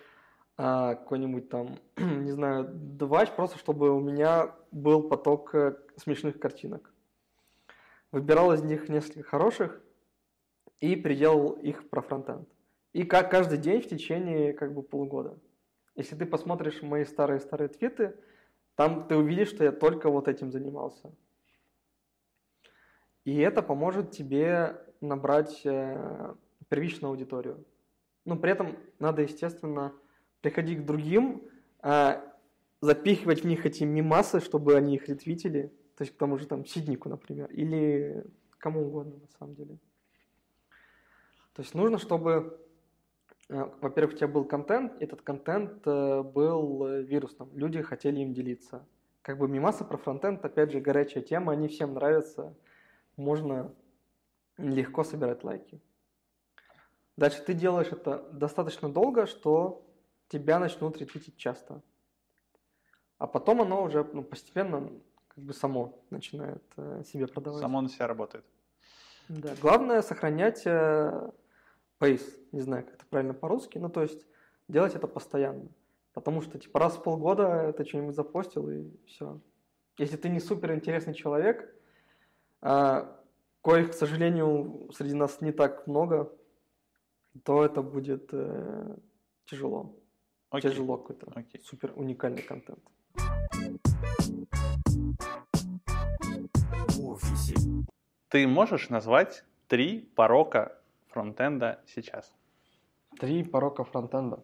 [0.58, 6.91] а, какой-нибудь там, не знаю, девайс, просто чтобы у меня был поток э, смешных картинок.
[8.12, 9.82] Выбирал из них несколько хороших
[10.80, 12.49] и приделал их про фронтенд.
[12.91, 15.38] И как каждый день в течение как бы полугода.
[15.95, 18.15] Если ты посмотришь мои старые-старые твиты,
[18.76, 21.12] там ты увидишь, что я только вот этим занимался.
[23.26, 26.34] И это поможет тебе набрать э,
[26.69, 27.63] первичную аудиторию.
[28.25, 29.93] Но при этом надо, естественно,
[30.41, 31.43] приходить к другим,
[31.81, 32.21] э,
[32.81, 35.73] запихивать в них эти мимасы, чтобы они их ретвитили.
[35.97, 38.25] То есть к тому же там Сиднику, например, или
[38.57, 39.77] кому угодно на самом деле.
[41.53, 42.59] То есть нужно, чтобы
[43.49, 48.86] Э, во-первых, у тебя был контент, этот контент э, был вирусным, люди хотели им делиться.
[49.21, 52.55] Как бы мимасы про фронтенд, опять же, горячая тема, они всем нравятся,
[53.15, 53.73] можно
[54.57, 55.79] легко собирать лайки.
[57.17, 59.86] Дальше ты делаешь это достаточно долго, что
[60.30, 61.82] тебя начнут ретвитить часто.
[63.17, 64.89] А потом оно уже ну, постепенно
[65.28, 67.62] как бы само начинает э, себе продавать.
[67.62, 68.45] Само на себя работает.
[69.30, 69.56] Да.
[69.62, 71.32] Главное сохранять э,
[71.99, 74.26] пейс, не знаю, как это правильно по-русски, ну, то есть
[74.67, 75.69] делать это постоянно.
[76.13, 79.39] Потому что, типа, раз в полгода ты что-нибудь запостил, и все.
[79.97, 81.73] Если ты не супер интересный человек,
[82.62, 83.19] а,
[83.62, 86.32] коих, к сожалению, среди нас не так много,
[87.43, 88.96] то это будет э,
[89.46, 89.96] тяжело.
[90.50, 90.69] Окей.
[90.72, 91.62] Тяжело какой-то Окей.
[91.63, 92.80] супер уникальный контент.
[97.13, 97.56] офисе,
[98.30, 100.78] Ты можешь назвать три порока
[101.10, 102.34] фронтенда сейчас?
[103.19, 104.43] Три порока фронтенда.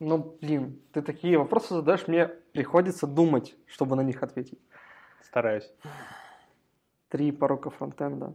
[0.00, 4.60] Ну, блин, ты такие вопросы задаешь, мне приходится думать, чтобы на них ответить.
[5.22, 5.70] Стараюсь.
[7.08, 8.34] Три порока фронтенда.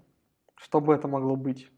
[0.56, 1.72] Что бы это могло быть?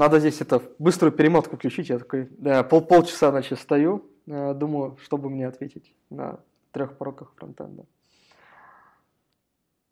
[0.00, 1.90] Надо здесь это быструю перемотку включить.
[1.90, 6.40] Я такой да, пол полчаса значит стою, э, думаю, что бы мне ответить на
[6.72, 7.84] трех пороках фронтенда.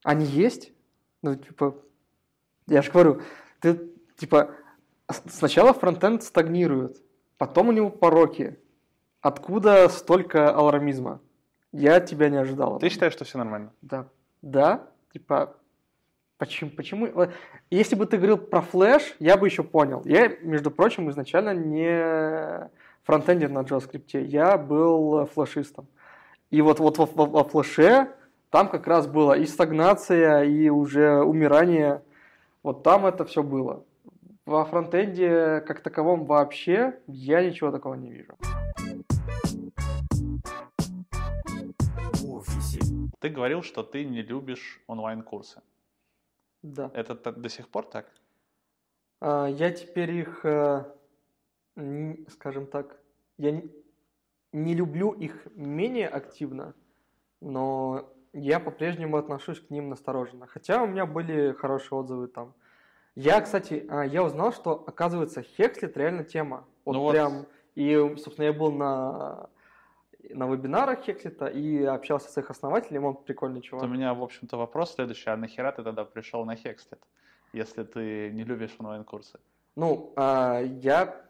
[0.02, 0.72] Они есть?
[1.20, 1.74] Ну, типа,
[2.68, 3.20] я же говорю,
[3.60, 4.52] ты, типа,
[5.26, 6.96] сначала фронтенд стагнирует,
[7.36, 8.58] потом у него пороки.
[9.20, 11.20] Откуда столько алармизма?
[11.70, 12.78] Я тебя не ожидал.
[12.78, 13.74] Ты считаешь, что все нормально?
[13.82, 14.08] Да.
[14.40, 15.54] Да, типа,
[16.38, 17.08] почему, почему?
[17.12, 17.30] вот
[17.70, 20.02] Если бы ты говорил про флеш, я бы еще понял.
[20.04, 22.70] Я, между прочим, изначально не
[23.02, 25.86] фронтендер на JavaScript, я был флешистом.
[26.50, 28.08] И вот, вот во, во- во флеше
[28.50, 32.02] там как раз было и стагнация, и уже умирание.
[32.62, 33.84] Вот там это все было.
[34.46, 38.32] Во фронтенде как таковом вообще я ничего такого не вижу.
[43.20, 45.60] Ты говорил, что ты не любишь онлайн-курсы.
[46.62, 46.90] Да.
[46.94, 48.10] Это до сих пор так?
[49.20, 50.44] А, Я теперь их,
[51.76, 53.00] н- скажем так,
[53.38, 53.70] я не-
[54.74, 56.74] люблю их менее активно,
[57.40, 60.46] но я по-прежнему отношусь к ним настороженно.
[60.46, 62.54] Хотя у меня были хорошие отзывы там.
[63.14, 66.64] Я, кстати, а, я узнал, что, оказывается, Хекслит реально тема.
[66.84, 67.12] Вот Ну вот.
[67.12, 69.50] прям, и, собственно, я был на,
[70.34, 73.84] на вебинарах Хекслита и общался с их основателем, он прикольный чувак.
[73.84, 75.30] У меня, в общем-то, вопрос следующий.
[75.30, 77.00] А нахера ты тогда пришел на Хекслет,
[77.52, 79.38] если ты не любишь онлайн-курсы?
[79.76, 81.24] Ну, а, я,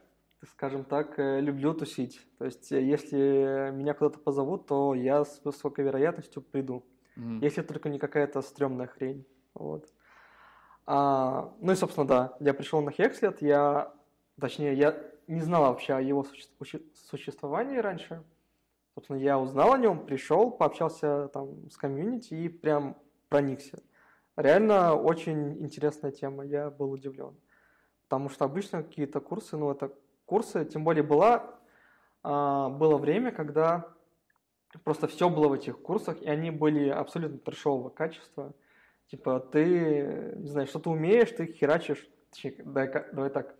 [0.52, 2.26] скажем так, э, люблю тусить.
[2.38, 6.84] То есть, э, если меня куда-то позовут, то я с высокой вероятностью приду.
[7.16, 7.40] М.
[7.40, 9.26] Если только не какая-то стрёмная хрень.
[9.54, 9.86] Вот.
[10.86, 13.92] А, ну и, собственно, да, я пришел на Хекслет, я,
[14.40, 18.22] точнее, я не знал вообще о его суще- существовании раньше.
[18.98, 22.96] Собственно, я узнал о нем, пришел, пообщался там с комьюнити и прям
[23.28, 23.80] проникся.
[24.34, 27.36] Реально очень интересная тема, я был удивлен.
[28.08, 31.60] Потому что обычно какие-то курсы, ну это курсы, тем более была,
[32.24, 33.86] а, было время, когда
[34.82, 38.52] просто все было в этих курсах, и они были абсолютно трешового качества.
[39.12, 43.54] Типа ты, не знаю, что ты умеешь, ты херачишь, точнее, давай, давай так,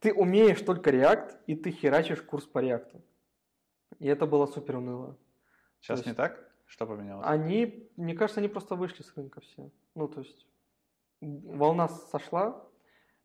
[0.00, 3.00] ты умеешь только React, и ты херачишь курс по React.
[3.98, 5.16] И это было супер уныло.
[5.80, 6.50] Сейчас то не есть- так?
[6.66, 7.24] Что поменялось?
[7.28, 9.70] Они, мне кажется, они просто вышли с рынка все.
[9.94, 10.46] Ну, то есть
[11.20, 12.64] волна сошла.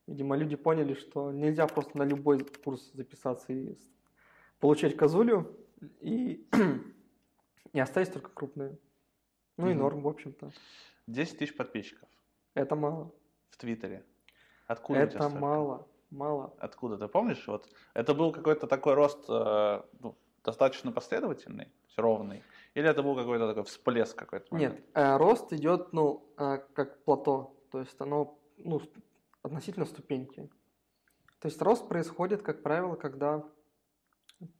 [0.07, 3.75] Видимо, люди поняли, что нельзя просто на любой курс записаться и
[4.59, 5.57] получать козулю
[6.01, 6.47] и,
[7.73, 8.77] и оставить только крупные.
[9.57, 9.79] Ну и Мгм.
[9.79, 10.51] норм, в общем-то.
[11.07, 12.07] 10 тысяч подписчиков
[12.53, 13.11] Это мало.
[13.49, 14.03] в Твиттере.
[14.67, 15.87] Откуда Это мало.
[16.11, 16.53] Мало.
[16.59, 16.97] Откуда?
[16.97, 17.47] Ты помнишь?
[17.47, 22.43] Вот это был какой-то такой рост э, ну, достаточно последовательный, есть ровный?
[22.73, 24.53] Или это был какой-то такой всплеск какой-то?
[24.53, 24.75] момент?
[24.75, 27.55] Нет, э, рост идет, ну, э, как плато.
[27.71, 28.81] То есть оно, ну,
[29.41, 30.49] относительно ступеньки.
[31.39, 33.43] То есть рост происходит, как правило, когда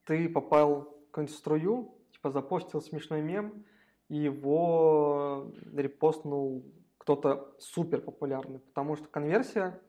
[0.06, 3.66] ты попал в какую-нибудь струю, типа запостил смешной мем,
[4.10, 6.66] и его репостнул
[6.98, 9.80] кто-то супер популярный, потому что конверсия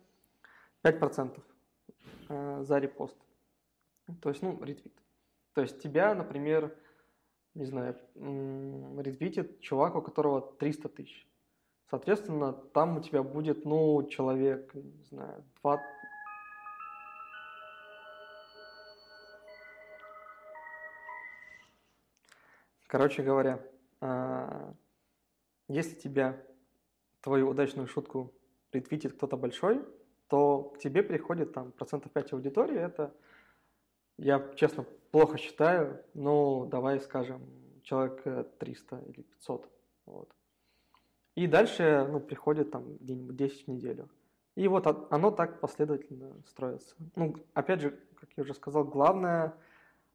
[0.83, 1.43] 5%
[2.29, 3.17] э, за репост.
[4.21, 4.95] То есть, ну, ретвит.
[5.55, 6.75] То есть тебя, например,
[7.55, 7.97] не знаю,
[8.99, 11.29] ретвитит чувак, у которого 300 тысяч.
[11.91, 15.83] Соответственно, там у тебя будет, ну, человек, не знаю, 2...
[22.87, 23.63] Короче говоря,
[24.01, 24.75] а,
[25.69, 26.43] если тебя,
[27.21, 28.33] твою удачную шутку
[28.73, 29.83] ретвитит кто-то большой,
[30.29, 33.15] то к тебе приходит там процентов 5 аудитории, это
[34.19, 37.43] я, честно, плохо считаю, но давай скажем,
[37.83, 39.69] человек э, 300 или 500.
[40.07, 40.35] Вот.
[41.35, 44.09] И дальше ну, приходит там где-нибудь 10 в неделю.
[44.55, 46.95] И вот от- оно так последовательно строится.
[47.17, 49.55] Ну, опять же, как я уже сказал, главное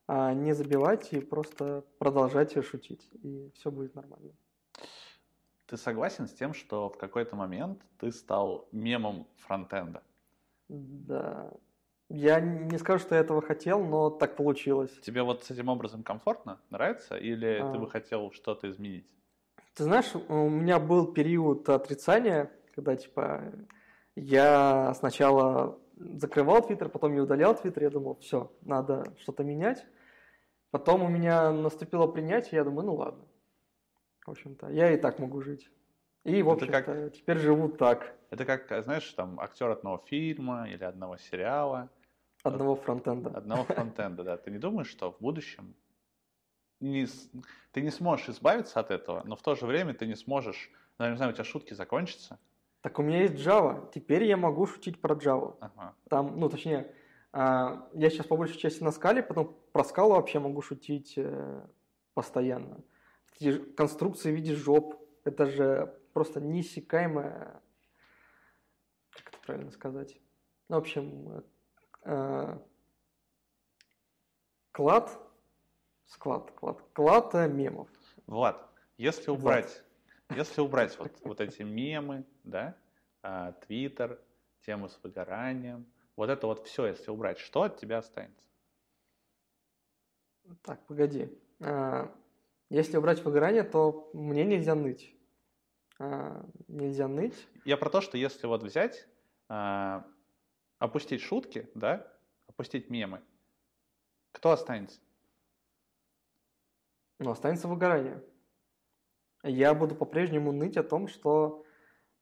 [0.07, 4.31] а, не забивать и просто продолжать шутить, и все будет нормально.
[5.65, 10.01] Ты согласен с тем, что в какой-то момент ты стал мемом фронтенда?
[10.69, 11.51] Да.
[12.09, 14.91] Я не скажу, что я этого хотел, но так получилось.
[15.01, 16.59] Тебе вот с этим образом комфортно?
[16.69, 17.17] Нравится?
[17.17, 17.77] Или ты А.
[17.77, 19.07] бы хотел что-то изменить?
[19.73, 23.53] Ты знаешь, у меня был период отрицания, когда типа
[24.15, 29.85] я сначала закрывал Твиттер, потом я удалял Твиттер, я думал, все, надо что-то менять.
[30.71, 33.25] Потом у меня наступило принятие, я думаю, ну ладно.
[34.25, 35.69] В общем-то, я и так могу жить.
[36.23, 38.15] И, в общем-то, как- теперь живу так.
[38.29, 41.89] Это как, знаешь, там актер одного фильма или одного сериала,
[42.47, 43.29] Одного фронтенда.
[43.29, 44.37] одного фронтенда, да.
[44.37, 45.75] Ты не думаешь, что в будущем
[46.79, 47.07] не
[47.71, 51.05] ты не сможешь избавиться от этого, но в то же время ты не сможешь, ну,
[51.05, 52.39] я не знаю, у тебя шутки закончатся.
[52.81, 53.89] Так у меня есть Java.
[53.93, 55.57] Теперь я могу шутить про Java.
[55.59, 55.95] Ага.
[56.09, 56.93] Там, ну, точнее,
[57.33, 61.67] а, я сейчас по большей части на скале, потом про скалу вообще могу шутить э,
[62.13, 62.83] постоянно.
[63.75, 67.61] Конструкции в виде жоп, это же просто неиссякаемая,
[69.11, 70.19] как это правильно сказать?
[70.69, 71.43] Ну, в общем,
[74.71, 75.19] клад,
[76.05, 77.89] склад, клад, клад э, мемов.
[78.25, 79.39] Влад, если Влад.
[79.39, 79.83] убрать,
[80.29, 82.75] если убрать вот, вот эти мемы, да,
[83.21, 84.19] а, Твиттер,
[84.61, 88.43] тему с выгоранием, вот это вот все, если убрать, что от тебя останется?
[90.63, 91.29] Так, погоди.
[92.69, 95.13] Если убрать выгорание, то мне нельзя ныть.
[96.67, 97.47] Нельзя ныть.
[97.65, 99.07] Я про то, что если вот взять,
[100.79, 102.07] опустить шутки, да,
[102.47, 103.21] опустить мемы,
[104.31, 104.99] кто останется?
[107.19, 108.23] Но останется выгорание.
[109.43, 111.63] Я буду по-прежнему ныть о том, что,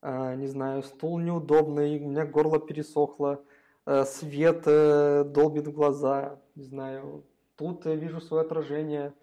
[0.02, 3.44] э, не знаю, стул неудобный, у меня горло пересохло,
[3.86, 9.14] э, свет э, долбит в глаза, не знаю, тут я вижу свое отражение,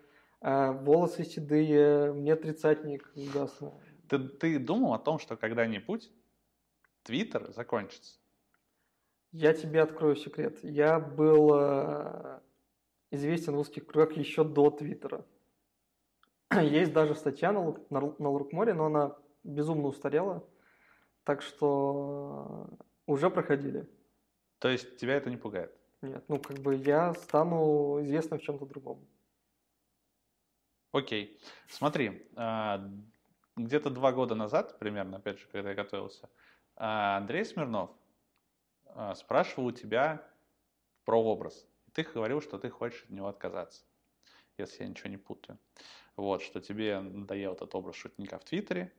[0.40, 3.73] э, волосы седые, мне тридцатник, ужасно.
[4.09, 6.11] Ты, ты думал о том, что когда-нибудь
[7.05, 8.22] Твиттер закончится?
[9.33, 10.59] Я тебе открою секрет.
[10.62, 12.40] Я был э,
[13.11, 15.25] известен в узких кругах еще до Твиттера.
[16.53, 20.47] Есть даже статья на, на, на Луркморе, но она безумно устарела.
[21.25, 23.88] Так что э, уже проходили.
[24.59, 25.75] То есть тебя это не пугает?
[26.03, 29.07] Нет, ну как бы я стану известным в чем-то другом.
[30.92, 31.40] Окей.
[31.68, 32.87] Смотри, а,
[33.57, 36.29] где-то два года назад, примерно, опять же, когда я готовился,
[36.77, 37.90] а, Андрей Смирнов
[39.14, 40.26] спрашивал у тебя
[41.05, 41.66] про образ.
[41.92, 43.85] Ты говорил, что ты хочешь от него отказаться,
[44.59, 45.59] если я ничего не путаю.
[46.16, 48.92] Вот, что тебе надоел этот образ шутника в Твиттере.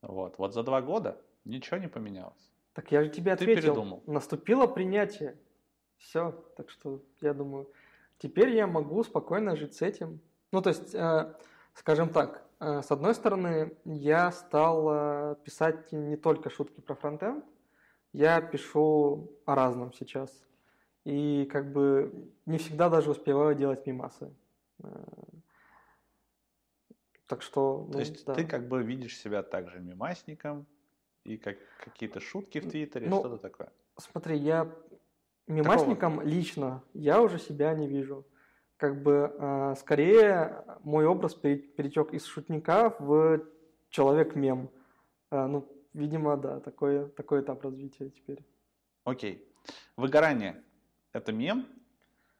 [0.00, 2.50] Вот, вот за два года ничего не поменялось.
[2.72, 3.62] Так я же тебе Ты ответил.
[3.62, 4.02] передумал.
[4.06, 5.38] Наступило принятие.
[5.98, 6.32] Все.
[6.56, 7.70] Так что я думаю,
[8.18, 10.20] теперь я могу спокойно жить с этим.
[10.50, 11.34] Ну, то есть, э,
[11.74, 17.44] скажем так, э, с одной стороны, я стал э, писать не только шутки про фронтенд,
[18.12, 20.30] я пишу о разном сейчас.
[21.04, 22.12] И как бы
[22.46, 24.32] не всегда даже успеваю делать мимасы.
[24.82, 25.04] Э,
[27.26, 28.34] Так что, То ну, есть да.
[28.34, 30.66] ты как бы видишь себя также мимасником
[31.24, 33.68] и как какие-то шутки в Твиттере, Ну, что-то такое.
[33.96, 34.70] Смотри, я
[35.46, 38.24] мимасником лично я уже себя не вижу.
[38.76, 43.40] Как бы э, скорее мой образ пере- перетек из шутника в
[43.90, 44.68] человек-мем.
[45.30, 48.44] Э, ну, видимо, да, такой, такой этап развития теперь.
[49.04, 49.46] Окей.
[49.96, 50.62] Выгорание–
[51.12, 51.66] это мем?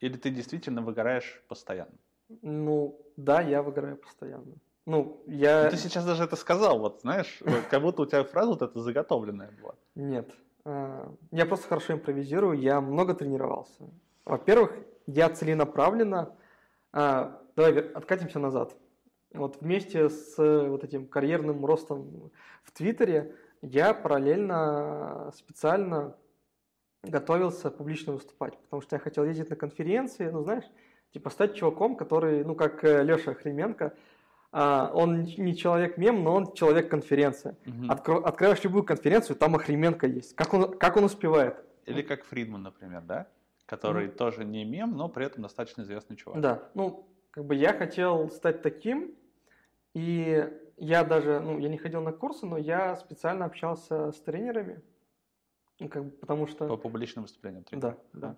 [0.00, 1.94] Или ты действительно выгораешь постоянно?
[2.42, 4.54] Ну, да, я выгораю постоянно.
[4.86, 5.64] Ну, я...
[5.64, 8.80] Ну, ты сейчас даже это сказал, вот знаешь, как будто у тебя фраза вот эта
[8.80, 9.74] заготовленная была.
[9.94, 10.28] Нет.
[10.64, 13.84] Э, Я просто хорошо импровизирую, я много тренировался.
[14.24, 14.72] Во-первых,
[15.06, 16.34] я целенаправленно...
[16.92, 18.74] а, Давай откатимся назад.
[19.34, 22.30] Вот вместе с э, вот этим карьерным ростом
[22.62, 26.16] в Твиттере я параллельно специально
[27.02, 30.64] готовился публично выступать, потому что я хотел ездить на конференции, ну знаешь,
[31.12, 33.94] типа стать чуваком, который, ну как Леша Хременко,
[34.52, 37.56] а, он не человек-мем, но он человек-конференция.
[37.64, 37.90] Мгм.
[37.90, 40.36] Откро- открываешь любую конференцию, там Охременко есть.
[40.36, 41.64] Как он, как он успевает?
[41.86, 43.26] Или как Фридман, например, да?
[43.66, 46.40] Который тоже не мем, но при этом достаточно известный чувак.
[46.40, 49.14] Да, ну, как бы я хотел стать таким,
[49.94, 54.82] и я даже, ну, я не ходил на курсы, но я специально общался с тренерами,
[55.78, 56.68] ну, как бы, потому что...
[56.68, 57.64] По публичным выступлениям.
[57.70, 57.98] Да, тренера.
[58.12, 58.36] да.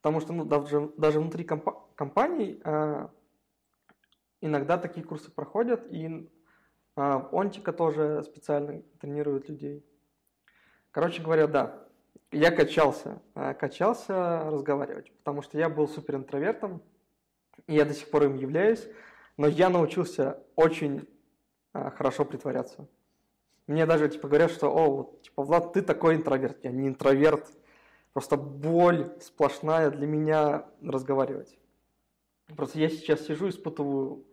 [0.00, 3.10] Потому что ну, даже, даже внутри компа- компаний а,
[4.40, 6.28] иногда такие курсы проходят, и
[6.96, 9.84] а, Онтика тоже специально тренирует людей.
[10.90, 11.86] Короче говоря, да,
[12.32, 16.82] я качался, а, качался разговаривать, потому что я был супер интровертом,
[17.66, 18.88] и я до сих пор им являюсь,
[19.36, 21.06] но я научился очень
[21.72, 22.88] а, хорошо притворяться.
[23.66, 26.58] Мне даже типа говорят, что, о, вот, типа, Влад, ты такой интроверт.
[26.64, 27.46] Я не интроверт,
[28.12, 31.56] Просто боль сплошная для меня разговаривать.
[32.56, 34.24] Просто я сейчас сижу и испытываю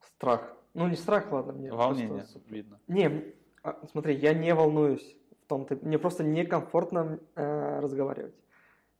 [0.00, 0.54] страх.
[0.74, 2.78] Ну, не страх, ладно, мне Волнение, просто видно.
[2.86, 8.34] Не, А, смотри, я не волнуюсь в том-то, мне просто некомфортно э, разговаривать.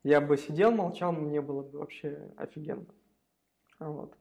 [0.02, 2.86] Я бы сидел, молчал, мне было бы вообще офигенно.
[3.78, 4.16] Вот.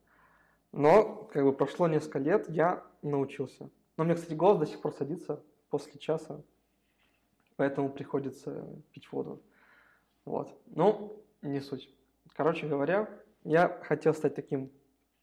[0.76, 3.70] Но, как бы, прошло несколько лет, я научился.
[3.96, 6.44] Но меня, кстати, голос до сих пор садится после часа,
[7.56, 9.42] поэтому приходится пить воду.
[10.26, 10.54] Вот.
[10.66, 11.90] Ну, не суть.
[12.36, 13.10] Короче говоря,
[13.46, 14.70] я хотел стать таким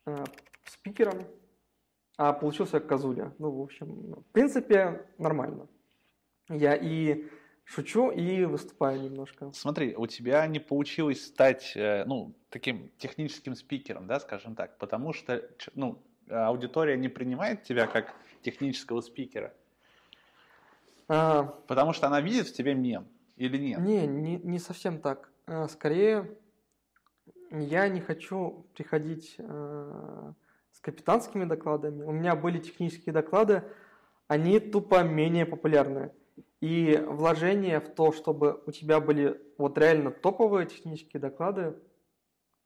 [0.07, 0.25] э,
[0.65, 1.23] спикером,
[2.17, 3.35] а получился как козуля.
[3.39, 5.69] Ну, в общем, в принципе, нормально.
[6.49, 7.29] Я и
[7.65, 9.51] шучу, и выступаю немножко.
[9.53, 15.13] Смотри, у тебя не получилось стать, э, ну, таким техническим спикером, да, скажем так, потому
[15.13, 15.43] что,
[15.75, 19.53] ну, аудитория не принимает тебя как технического спикера,
[21.09, 23.07] А, потому что она видит в тебе мем
[23.37, 23.81] или нет?
[23.81, 25.31] Не, не, не совсем так.
[25.47, 26.37] А, Скорее,
[27.51, 30.33] я не хочу приходить а,
[30.73, 32.03] с капитанскими докладами.
[32.03, 33.63] У меня были технические доклады,
[34.27, 36.13] они тупо менее популярны.
[36.63, 41.75] И вложение в то, чтобы у тебя были вот реально топовые технические доклады,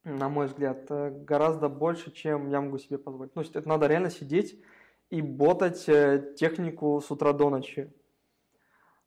[0.03, 3.35] на мой взгляд, э, гораздо больше, чем я могу себе позволить.
[3.35, 4.63] Ну, это надо реально сидеть
[5.09, 7.91] и ботать э, технику с утра до ночи.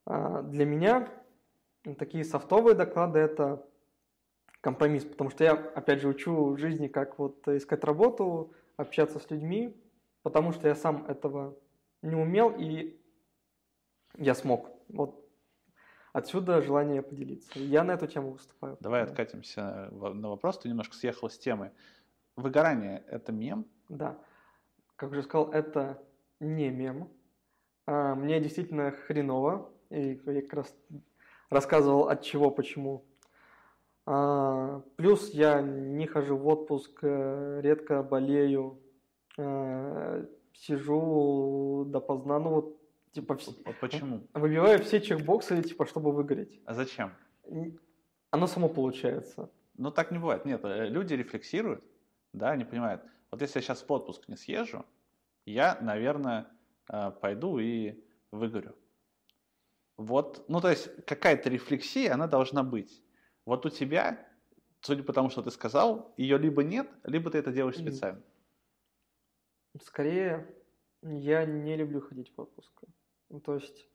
[0.06, 1.08] А, Для меня
[1.96, 3.64] такие софтовые доклады– это
[4.60, 9.80] компромисс, потому что я, опять же, учу жизни, как вот искать работу, общаться с людьми,
[10.24, 11.56] потому что я сам этого
[12.02, 13.00] не умел, и
[14.18, 14.79] я смог.
[14.94, 15.24] Вот
[16.12, 17.58] отсюда желание поделиться.
[17.58, 18.76] Я на эту тему выступаю.
[18.80, 19.10] Давай Да.
[19.10, 21.72] откатимся на вопрос, ты немножко съехал с темы.
[22.36, 23.66] Выгорание– это мем?
[23.88, 24.18] Да.
[24.96, 26.02] Как уже сказал, это
[26.40, 27.08] не мем.
[27.86, 29.70] А, Мне действительно хреново.
[29.90, 30.74] И я как раз
[31.50, 33.04] рассказывал от чего, почему.
[34.06, 38.80] А, Плюс я не хожу в отпуск, э, редко болею,
[39.36, 42.79] э, сижу допоздна, ну вот,
[43.12, 44.26] типа, Вот Почему?
[44.34, 46.60] выбиваю все чекбоксы, типа, чтобы выгореть.
[46.64, 47.12] А зачем?
[48.30, 49.50] Оно само получается.
[49.76, 50.44] Ну, так не бывает.
[50.44, 51.82] Нет, э, люди рефлексируют,
[52.32, 53.02] да, они понимают.
[53.30, 54.84] Вот если я сейчас в отпуск не съезжу,
[55.46, 56.46] я, наверное,
[56.88, 58.76] э, пойду и выгорю.
[59.96, 63.02] Вот, ну, то есть какая-то рефлексия, она должна быть.
[63.44, 64.26] Вот у тебя,
[64.80, 68.22] судя по тому, что ты сказал, ее либо нет, либо ты это делаешь специально.
[69.82, 70.46] Скорее,
[71.02, 72.82] я не люблю ходить в отпуск.
[73.30, 73.88] Ну, То есть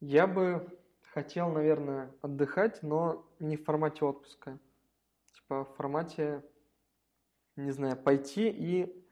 [0.00, 0.66] я бы
[1.12, 4.58] хотел, наверное, отдыхать, но не в формате отпуска.
[5.34, 6.44] Типа в формате,
[7.56, 9.04] не знаю, пойти и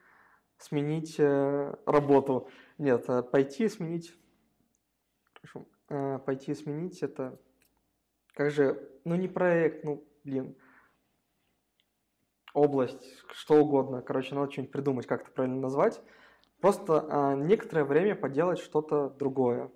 [0.59, 2.49] сменить э, работу.
[2.78, 4.14] Нет, э, пойти и сменить...
[5.32, 5.66] Хорошо.
[5.89, 7.39] Э, пойти и сменить это...
[8.35, 8.89] Как же...
[9.05, 10.57] Ну, не проект, ну, блин.
[12.53, 14.01] Область, что угодно.
[14.01, 16.01] Короче, надо что-нибудь придумать, как это правильно назвать.
[16.64, 19.70] Просто а, некоторое время поделать что-то другое.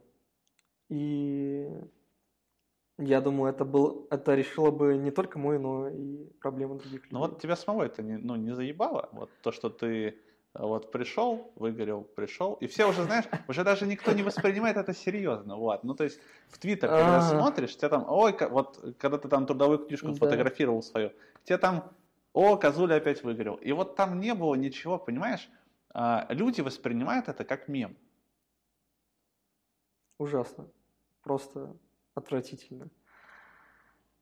[0.88, 1.68] И
[2.96, 7.08] я думаю, это, был, это решило бы не только мою, но и проблемы других людей.
[7.10, 9.10] Ну вот тебя самого это не, ну, не заебало?
[9.12, 10.14] Вот то, что ты э,
[10.54, 15.56] вот пришел, выгорел, пришел, и все уже, знаешь, уже даже никто не воспринимает это серьезно,
[15.56, 15.84] вот.
[15.84, 16.18] Ну, то есть
[16.48, 17.20] в Твиттер, когда А.
[17.20, 20.14] смотришь, тебя там, ой, вот когда ты там трудовую книжку Да.
[20.14, 21.12] фотографировал свою,
[21.44, 21.92] тебе там,
[22.32, 23.56] о, Козуля опять выгорел.
[23.56, 25.50] И вот там не было ничего, понимаешь?
[26.00, 27.96] А, люди воспринимают это как мем.
[30.18, 30.68] Ужасно.
[31.22, 31.76] Просто
[32.14, 32.88] отвратительно.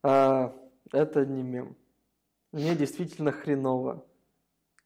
[0.02, 0.56] А,
[0.90, 1.76] это не мем.
[2.50, 4.06] Мне действительно хреново.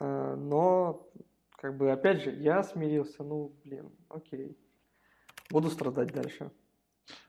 [0.00, 1.08] А, но,
[1.52, 3.22] как бы, опять же, я смирился.
[3.22, 4.58] Ну, блин, окей.
[5.48, 6.50] Буду страдать дальше.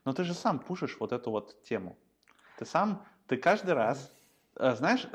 [0.04, 1.96] Но ты же сам пушишь вот эту вот тему.
[2.58, 4.12] Ты сам, ты каждый раз,
[4.56, 5.06] э, знаешь,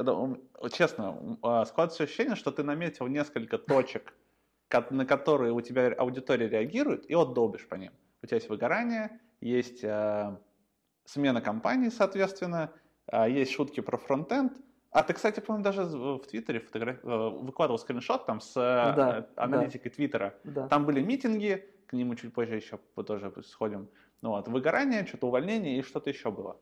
[0.72, 4.14] честно, а, складывается ощущение, что ты наметил несколько точек,
[4.92, 7.92] на которые у тебя аудитория реагирует, и вот долбишь по ним.
[8.22, 10.38] У тебя есть выгорание, есть э,
[11.06, 12.72] смена компании, соответственно,
[13.08, 14.54] а, есть шутки про фронтенд.
[14.92, 19.18] А ты, кстати, по-моему, даже в Твиттере фотограф- э, выкладывал скриншот там с э, Да,
[19.20, 19.44] э, да.
[19.44, 20.34] аналитикой Твиттера.
[20.44, 20.68] Да.
[20.68, 23.90] Там были митинги, к нему чуть позже еще тоже сходим.
[24.22, 26.60] Ну вот, выгорание, что-то увольнение и что-то еще было.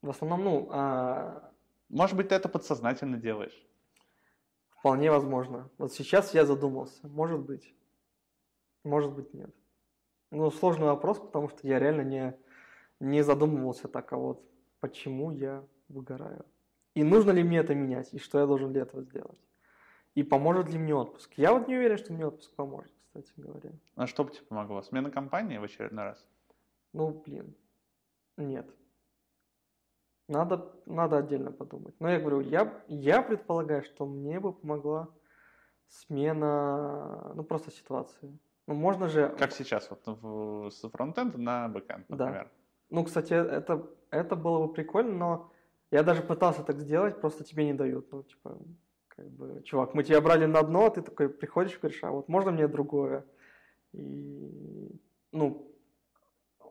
[0.00, 1.50] В основном, ну, а,
[1.88, 3.66] Может быть, ты это подсознательно делаешь.
[4.80, 5.70] Вполне возможно.
[5.78, 7.06] Вот сейчас я задумался.
[7.06, 7.74] Может быть.
[8.82, 9.54] Может быть, нет.
[10.30, 12.36] Ну, сложный вопрос, потому что я реально не,
[12.98, 14.42] не задумывался так, а вот
[14.80, 16.46] почему я выгораю.
[16.94, 19.38] И нужно ли мне это менять, и что я должен для этого сделать.
[20.14, 21.32] И поможет ли мне отпуск.
[21.36, 23.70] Я вот не уверен, что мне отпуск поможет, кстати говоря.
[23.96, 24.82] А что бы тебе помогло?
[24.82, 26.26] Смена компании в очередной раз?
[26.92, 27.54] Ну, блин,
[28.36, 28.66] нет.
[30.30, 31.94] Надо, надо отдельно подумать.
[31.98, 35.08] Но я говорю, я, я предполагаю, что мне бы помогла
[35.88, 38.38] смена, ну, просто ситуации.
[38.68, 39.34] Ну, можно же...
[39.36, 42.16] Как сейчас, вот в, с фронтенда на бэкэнд, Да.
[42.16, 42.50] например.
[42.90, 45.52] Ну, кстати, это, это было бы прикольно, но
[45.90, 48.12] я даже пытался так сделать, просто тебе не дают.
[48.12, 48.56] Ну, типа,
[49.08, 52.12] как бы, чувак, мы тебя брали на одно, а ты такой приходишь и говоришь, а
[52.12, 53.24] вот можно мне другое?
[53.92, 54.92] И,
[55.32, 55.74] ну,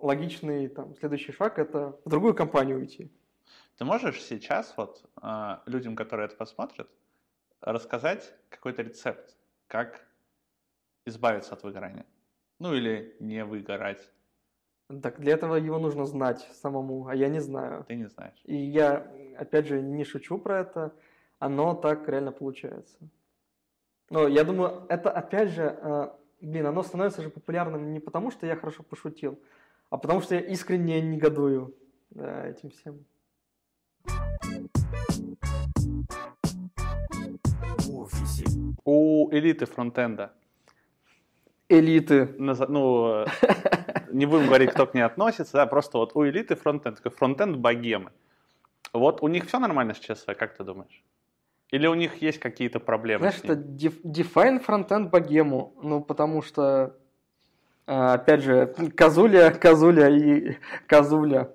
[0.01, 3.12] логичный там следующий шаг– это в другую компанию уйти.
[3.80, 6.89] Ты можешь сейчас вот а, людям, которые это посмотрят,
[7.61, 10.05] рассказать какой-то рецепт, как
[11.05, 12.05] избавиться от выгорания?
[12.59, 14.11] Ну или не выгорать,
[15.01, 17.86] Так для этого его нужно знать самому, а я не знаю.
[17.88, 18.41] ты не знаешь.
[18.43, 20.93] И я, опять же, не шучу про это,
[21.39, 22.97] оно так реально получается.
[24.09, 26.09] Но я думаю, это опять же, э,
[26.41, 29.39] блин, оно становится же популярным не потому, что я хорошо пошутил,
[29.89, 31.77] а потому что я искренне негодую
[32.15, 33.05] э, этим всем.
[38.86, 40.34] У элиты фронтенда,
[41.70, 42.34] Элиты.
[42.38, 43.26] ну, э,
[44.12, 47.58] не будем говорить, кто к ней относится, да, просто вот у элиты фронтенд, такой фронтенд
[47.58, 48.12] богемы.
[48.91, 51.04] Вот у них все нормально с ЧСВ, как ты думаешь?
[51.70, 56.95] Или у них есть какие-то проблемы Знаешь, это define фронтенд богему, ну, потому что,
[57.86, 61.54] э, опять же, Козуля, Козуля и Козуля.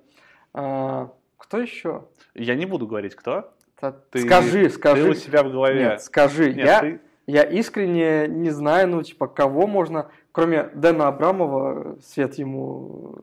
[0.53, 2.07] А, Кто еще?
[2.33, 3.53] Я не буду говорить, кто.
[3.79, 5.03] Ты- скажи, скажи.
[5.03, 5.79] Ты у себя в голове.
[5.79, 6.53] Нет, скажи.
[6.53, 12.35] Нет, я, ты- я искренне не знаю, ну, типа, кого можно, кроме Дэна Абрамова, свет
[12.35, 13.15] ему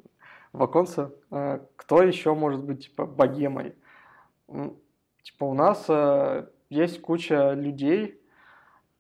[0.53, 3.75] в оконце, э, кто еще может быть, типа, богемой?
[4.49, 4.77] М,
[5.23, 8.21] Типа, у нас э, есть куча людей,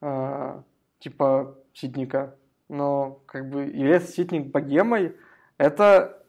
[0.01, 0.61] э,
[1.01, 2.37] типа, Ситника,
[2.69, 5.17] но, как бы, является Ситник богемой,
[5.59, 6.22] это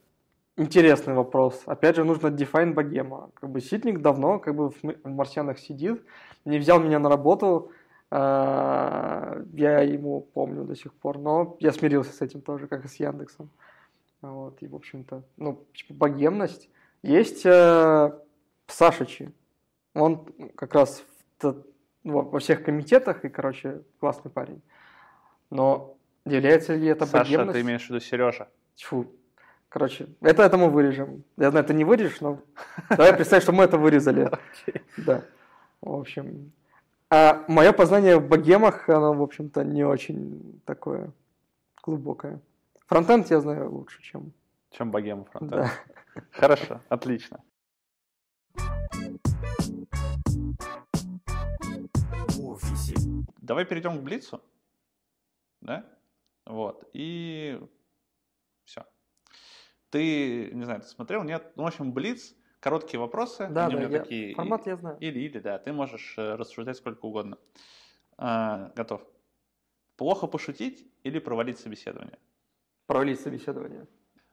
[0.57, 1.63] интересный вопрос.
[1.65, 3.31] Опять же, нужно define богема.
[3.33, 6.03] Как бы Ситник давно, как бы, в марсианах сидит,
[6.45, 7.71] не взял меня на работу,
[8.11, 12.87] а, я ему помню до сих пор, но я смирился с этим тоже, как и
[12.87, 13.49] с Яндексом.
[14.21, 16.69] Вот, и, в общем-то, ну, типа, богемность.
[17.01, 18.11] Есть э,
[18.67, 19.33] Сашичи.
[19.93, 20.25] Он
[20.55, 21.03] как раз
[21.41, 21.55] в
[22.03, 24.61] во всех комитетах и, короче, классный парень.
[25.49, 27.53] Но является ли это Саша, богемность?
[27.53, 28.49] ты имеешь в виду Сережа?
[28.75, 29.07] Тьфу.
[29.73, 31.23] Короче, это, это мы вырежем.
[31.35, 32.39] Я знаю, ты не вырежешь, но
[32.91, 34.29] давай представь, что мы это вырезали.
[34.97, 35.23] Да.
[35.81, 36.51] В общем.
[37.09, 41.11] А мое познание в богемах, оно, в общем-то, не очень такое
[41.81, 42.39] глубокое.
[42.85, 44.31] Фронтенд я знаю лучше, чем...
[44.69, 45.63] Чем богема фронтенд?
[45.63, 45.71] Да.
[46.31, 47.39] Хорошо, отлично.
[53.41, 54.39] Давай перейдем к Блицу.
[55.61, 55.83] Да?
[56.45, 56.87] Вот.
[56.93, 57.59] И.
[59.93, 61.51] Ты, не знаю, ты смотрел, нет?
[61.55, 63.47] Ну, в общем, Блиц, короткие вопросы.
[63.51, 64.33] Да, да, я- такие.
[64.33, 64.97] формат я знаю.
[64.99, 67.37] Или, или, да, ты можешь э, рассуждать сколько угодно.
[68.17, 69.05] А, готов.
[69.95, 72.17] Плохо пошутить или провалить собеседование?
[72.87, 73.85] Провалить собеседование.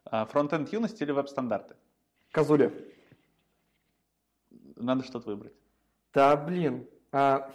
[0.06, 1.76] А, Фронтенд юность или веб-стандарты?
[2.30, 2.72] Козуля.
[4.76, 5.52] Надо что-то выбрать.
[6.14, 6.88] Да, блин.
[7.12, 7.52] а,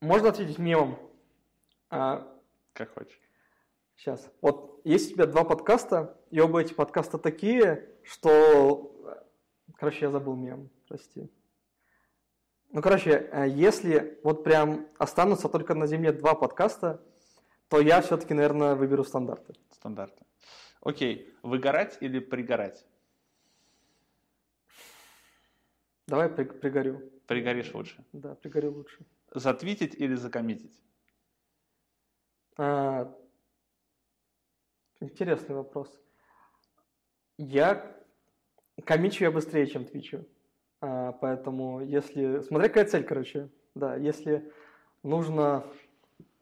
[0.00, 0.96] Можно ответить мемом?
[1.90, 2.26] А,
[2.72, 3.20] Как хочешь.
[4.02, 4.28] Сейчас.
[4.40, 9.22] Вот есть у тебя два подкаста, и оба эти подкаста такие, что...
[9.76, 11.30] Короче, я забыл мем, прости.
[12.70, 17.00] Ну, короче, э, если вот прям останутся только на земле два подкаста,
[17.68, 19.54] то я все-таки, наверное, выберу стандарты.
[19.70, 20.24] Стандарты.
[20.80, 21.32] Окей.
[21.44, 22.84] Выгорать или пригорать?
[26.08, 27.08] Давай при- пригорю.
[27.28, 28.04] Пригоришь лучше.
[28.12, 29.06] Да, пригорю лучше.
[29.30, 30.82] Затвитить или закоммитить?
[32.56, 33.14] А,
[35.02, 36.00] Интересный вопрос.
[37.36, 37.92] Я
[38.84, 40.24] комичу я быстрее, чем твичу.
[40.80, 42.40] А, Поэтому если...
[42.42, 43.50] Смотря какая цель, короче.
[43.74, 44.52] Да, если
[45.02, 45.66] нужно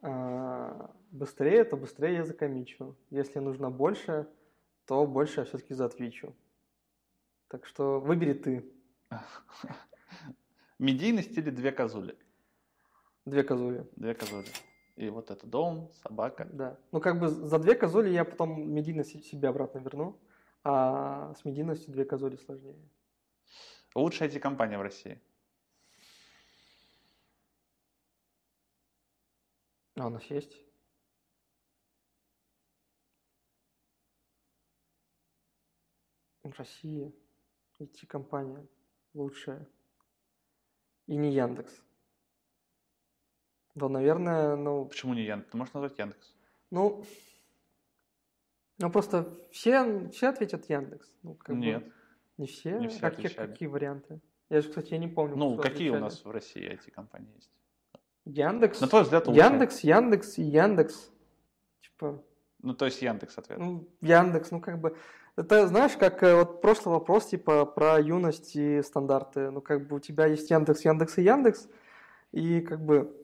[0.03, 2.99] а, быстрее, то быстрее я закомичу.
[3.09, 4.29] Если нужно больше,
[4.85, 6.37] то больше я все-таки затвичу.
[7.49, 8.71] Так что выбери ты.
[10.79, 12.15] Медийность или две козули?
[13.25, 13.89] Две козули.
[13.97, 14.49] Две козули.
[15.01, 16.45] И вот это дом, собака.
[16.53, 16.79] Да.
[16.93, 20.21] Ну, как бы за две козули я потом медийность се- себе обратно верну,
[20.63, 22.77] а с медийностью две козули сложнее.
[23.95, 25.19] Лучшая IT-компания в России.
[29.97, 30.55] А у нас есть?
[36.43, 37.11] В России
[37.79, 38.69] IT-компания
[39.15, 39.67] лучшая.
[41.07, 41.73] И не Яндекс.
[43.75, 45.51] Да, наверное, ну, Почему не Яндекс?
[45.51, 46.35] Ты можешь назвать Яндекс?
[46.71, 47.05] ну,
[48.79, 51.11] ну просто все, все ответят Яндекс.
[51.23, 51.85] Ну, как бы Нет.
[52.39, 52.79] не все.
[52.79, 54.21] не все Какие- какие варианты?
[54.49, 55.37] Я же, кстати, я не помню.
[55.37, 56.01] Ну, какие у отвечали.
[56.03, 57.51] нас в России IT-компании есть?
[58.25, 58.81] Яндекс.
[58.81, 59.41] На твой взгляд, лучше?
[59.41, 61.11] Яндекс, Яндекс и Яндекс.
[61.83, 62.23] Типа,
[62.63, 63.59] Ну, то есть Яндекс ответ.
[63.59, 64.97] ну, Яндекс, ну как бы.
[65.37, 69.51] Это знаешь, как э, вот прошлый вопрос, типа, про юность и стандарты.
[69.51, 71.69] Ну, как бы у тебя есть Яндекс, Яндекс и Яндекс,
[72.33, 73.17] и как бы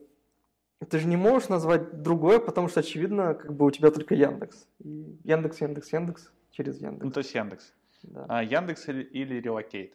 [0.85, 4.67] ты же не можешь назвать другое, потому что, очевидно, как бы у тебя только Яндекс.
[4.79, 7.13] И Яндекс, Яндекс, Яндекс через Ну, Яндекс.
[7.13, 7.73] то есть Яндекс.
[8.03, 8.25] Да.
[8.29, 9.91] А, Яндекс или, или Relocate?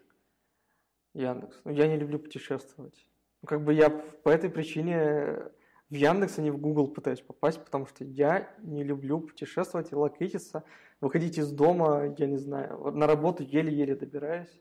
[1.14, 1.60] Яндекс.
[1.64, 3.06] Ну, я не люблю путешествовать.
[3.42, 5.50] Ну, как бы я по этой причине
[5.88, 9.94] в Яндекс, а не в Google пытаюсь попасть, потому что я не люблю путешествовать и
[9.94, 10.64] локейтиться,
[11.00, 14.60] выходить из дома, я не знаю, на работу еле-еле добираюсь.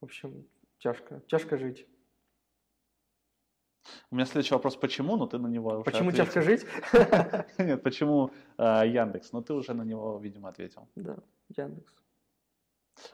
[0.00, 0.46] В общем,
[0.78, 1.86] тяжко, тяжко жить.
[4.10, 6.26] У меня следующий вопрос, почему, но ты на него уже Почему ответил.
[6.26, 6.66] тяжко жить?
[7.58, 9.32] Нет, почему э, Яндекс?
[9.32, 10.88] Но ты уже на него, видимо, ответил.
[10.96, 11.16] Да,
[11.56, 11.92] Яндекс.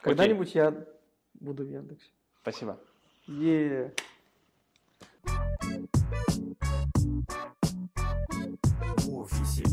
[0.00, 0.74] Когда-нибудь я
[1.34, 2.10] буду в Яндексе.
[2.42, 2.78] Спасибо.
[3.26, 3.90] В
[9.18, 9.64] офисе,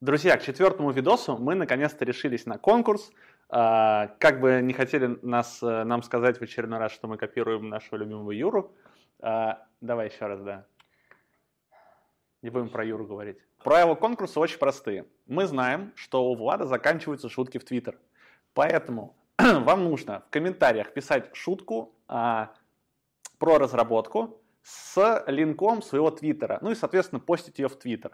[0.00, 3.10] Друзья, к четвертому видосу мы наконец-то решились на конкурс.
[3.50, 7.68] А, Как бы не хотели нас, э, нам сказать в очередной раз, что мы копируем
[7.68, 8.72] нашего любимого Юру.
[9.20, 10.66] А, Давай еще раз, да.
[12.42, 13.38] Не будем про Юру говорить.
[13.62, 15.06] Правила конкурса очень простые.
[15.26, 17.98] Мы знаем, что у Влада заканчиваются шутки в Твиттер.
[18.54, 22.52] Поэтому вам нужно в комментариях писать шутку а,
[23.38, 26.58] про разработку с линком своего Твиттера.
[26.60, 28.12] Ну и, соответственно, постить ее в Твиттер.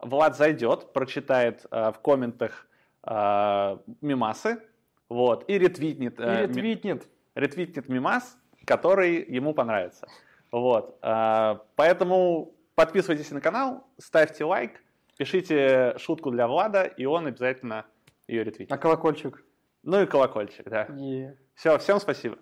[0.00, 2.66] Влад зайдет, прочитает э, в комментах
[3.04, 4.60] э, мимасы,
[5.08, 7.08] вот, и ретвитнет, э, Или ми- твитнет.
[7.34, 8.36] ретвитнет мимас,
[8.66, 10.08] который ему понравится.
[10.54, 14.80] Вот, э, поэтому подписывайтесь на канал, ставьте лайк,
[15.18, 17.86] пишите шутку для Влада, и он обязательно
[18.28, 18.80] ее А ретвитнет.
[18.80, 19.44] колокольчик?
[19.82, 20.86] Ну и колокольчик, да.
[20.90, 21.36] Е.
[21.56, 22.38] Все, всем спасибо.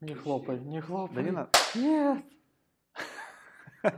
[0.00, 1.14] Не хлопай, не хлопай.
[1.14, 1.50] Да не надо.
[1.76, 2.24] Нет.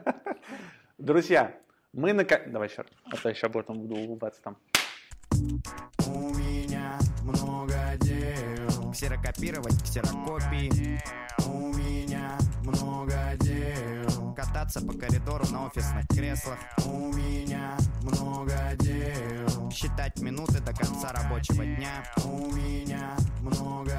[0.99, 1.59] Друзья,
[1.95, 2.25] мы на...
[2.25, 4.59] Давай еще раз, а то еще потом буду улыбаться там.
[6.07, 8.93] у меня много дел.
[8.93, 11.01] Ксерокопировать, ксерокопии
[12.71, 14.35] много дел.
[14.35, 19.71] Кататься по коридору на офисных креслах У меня много дел.
[19.71, 23.93] Считать минуты до конца рабочего дня У меня много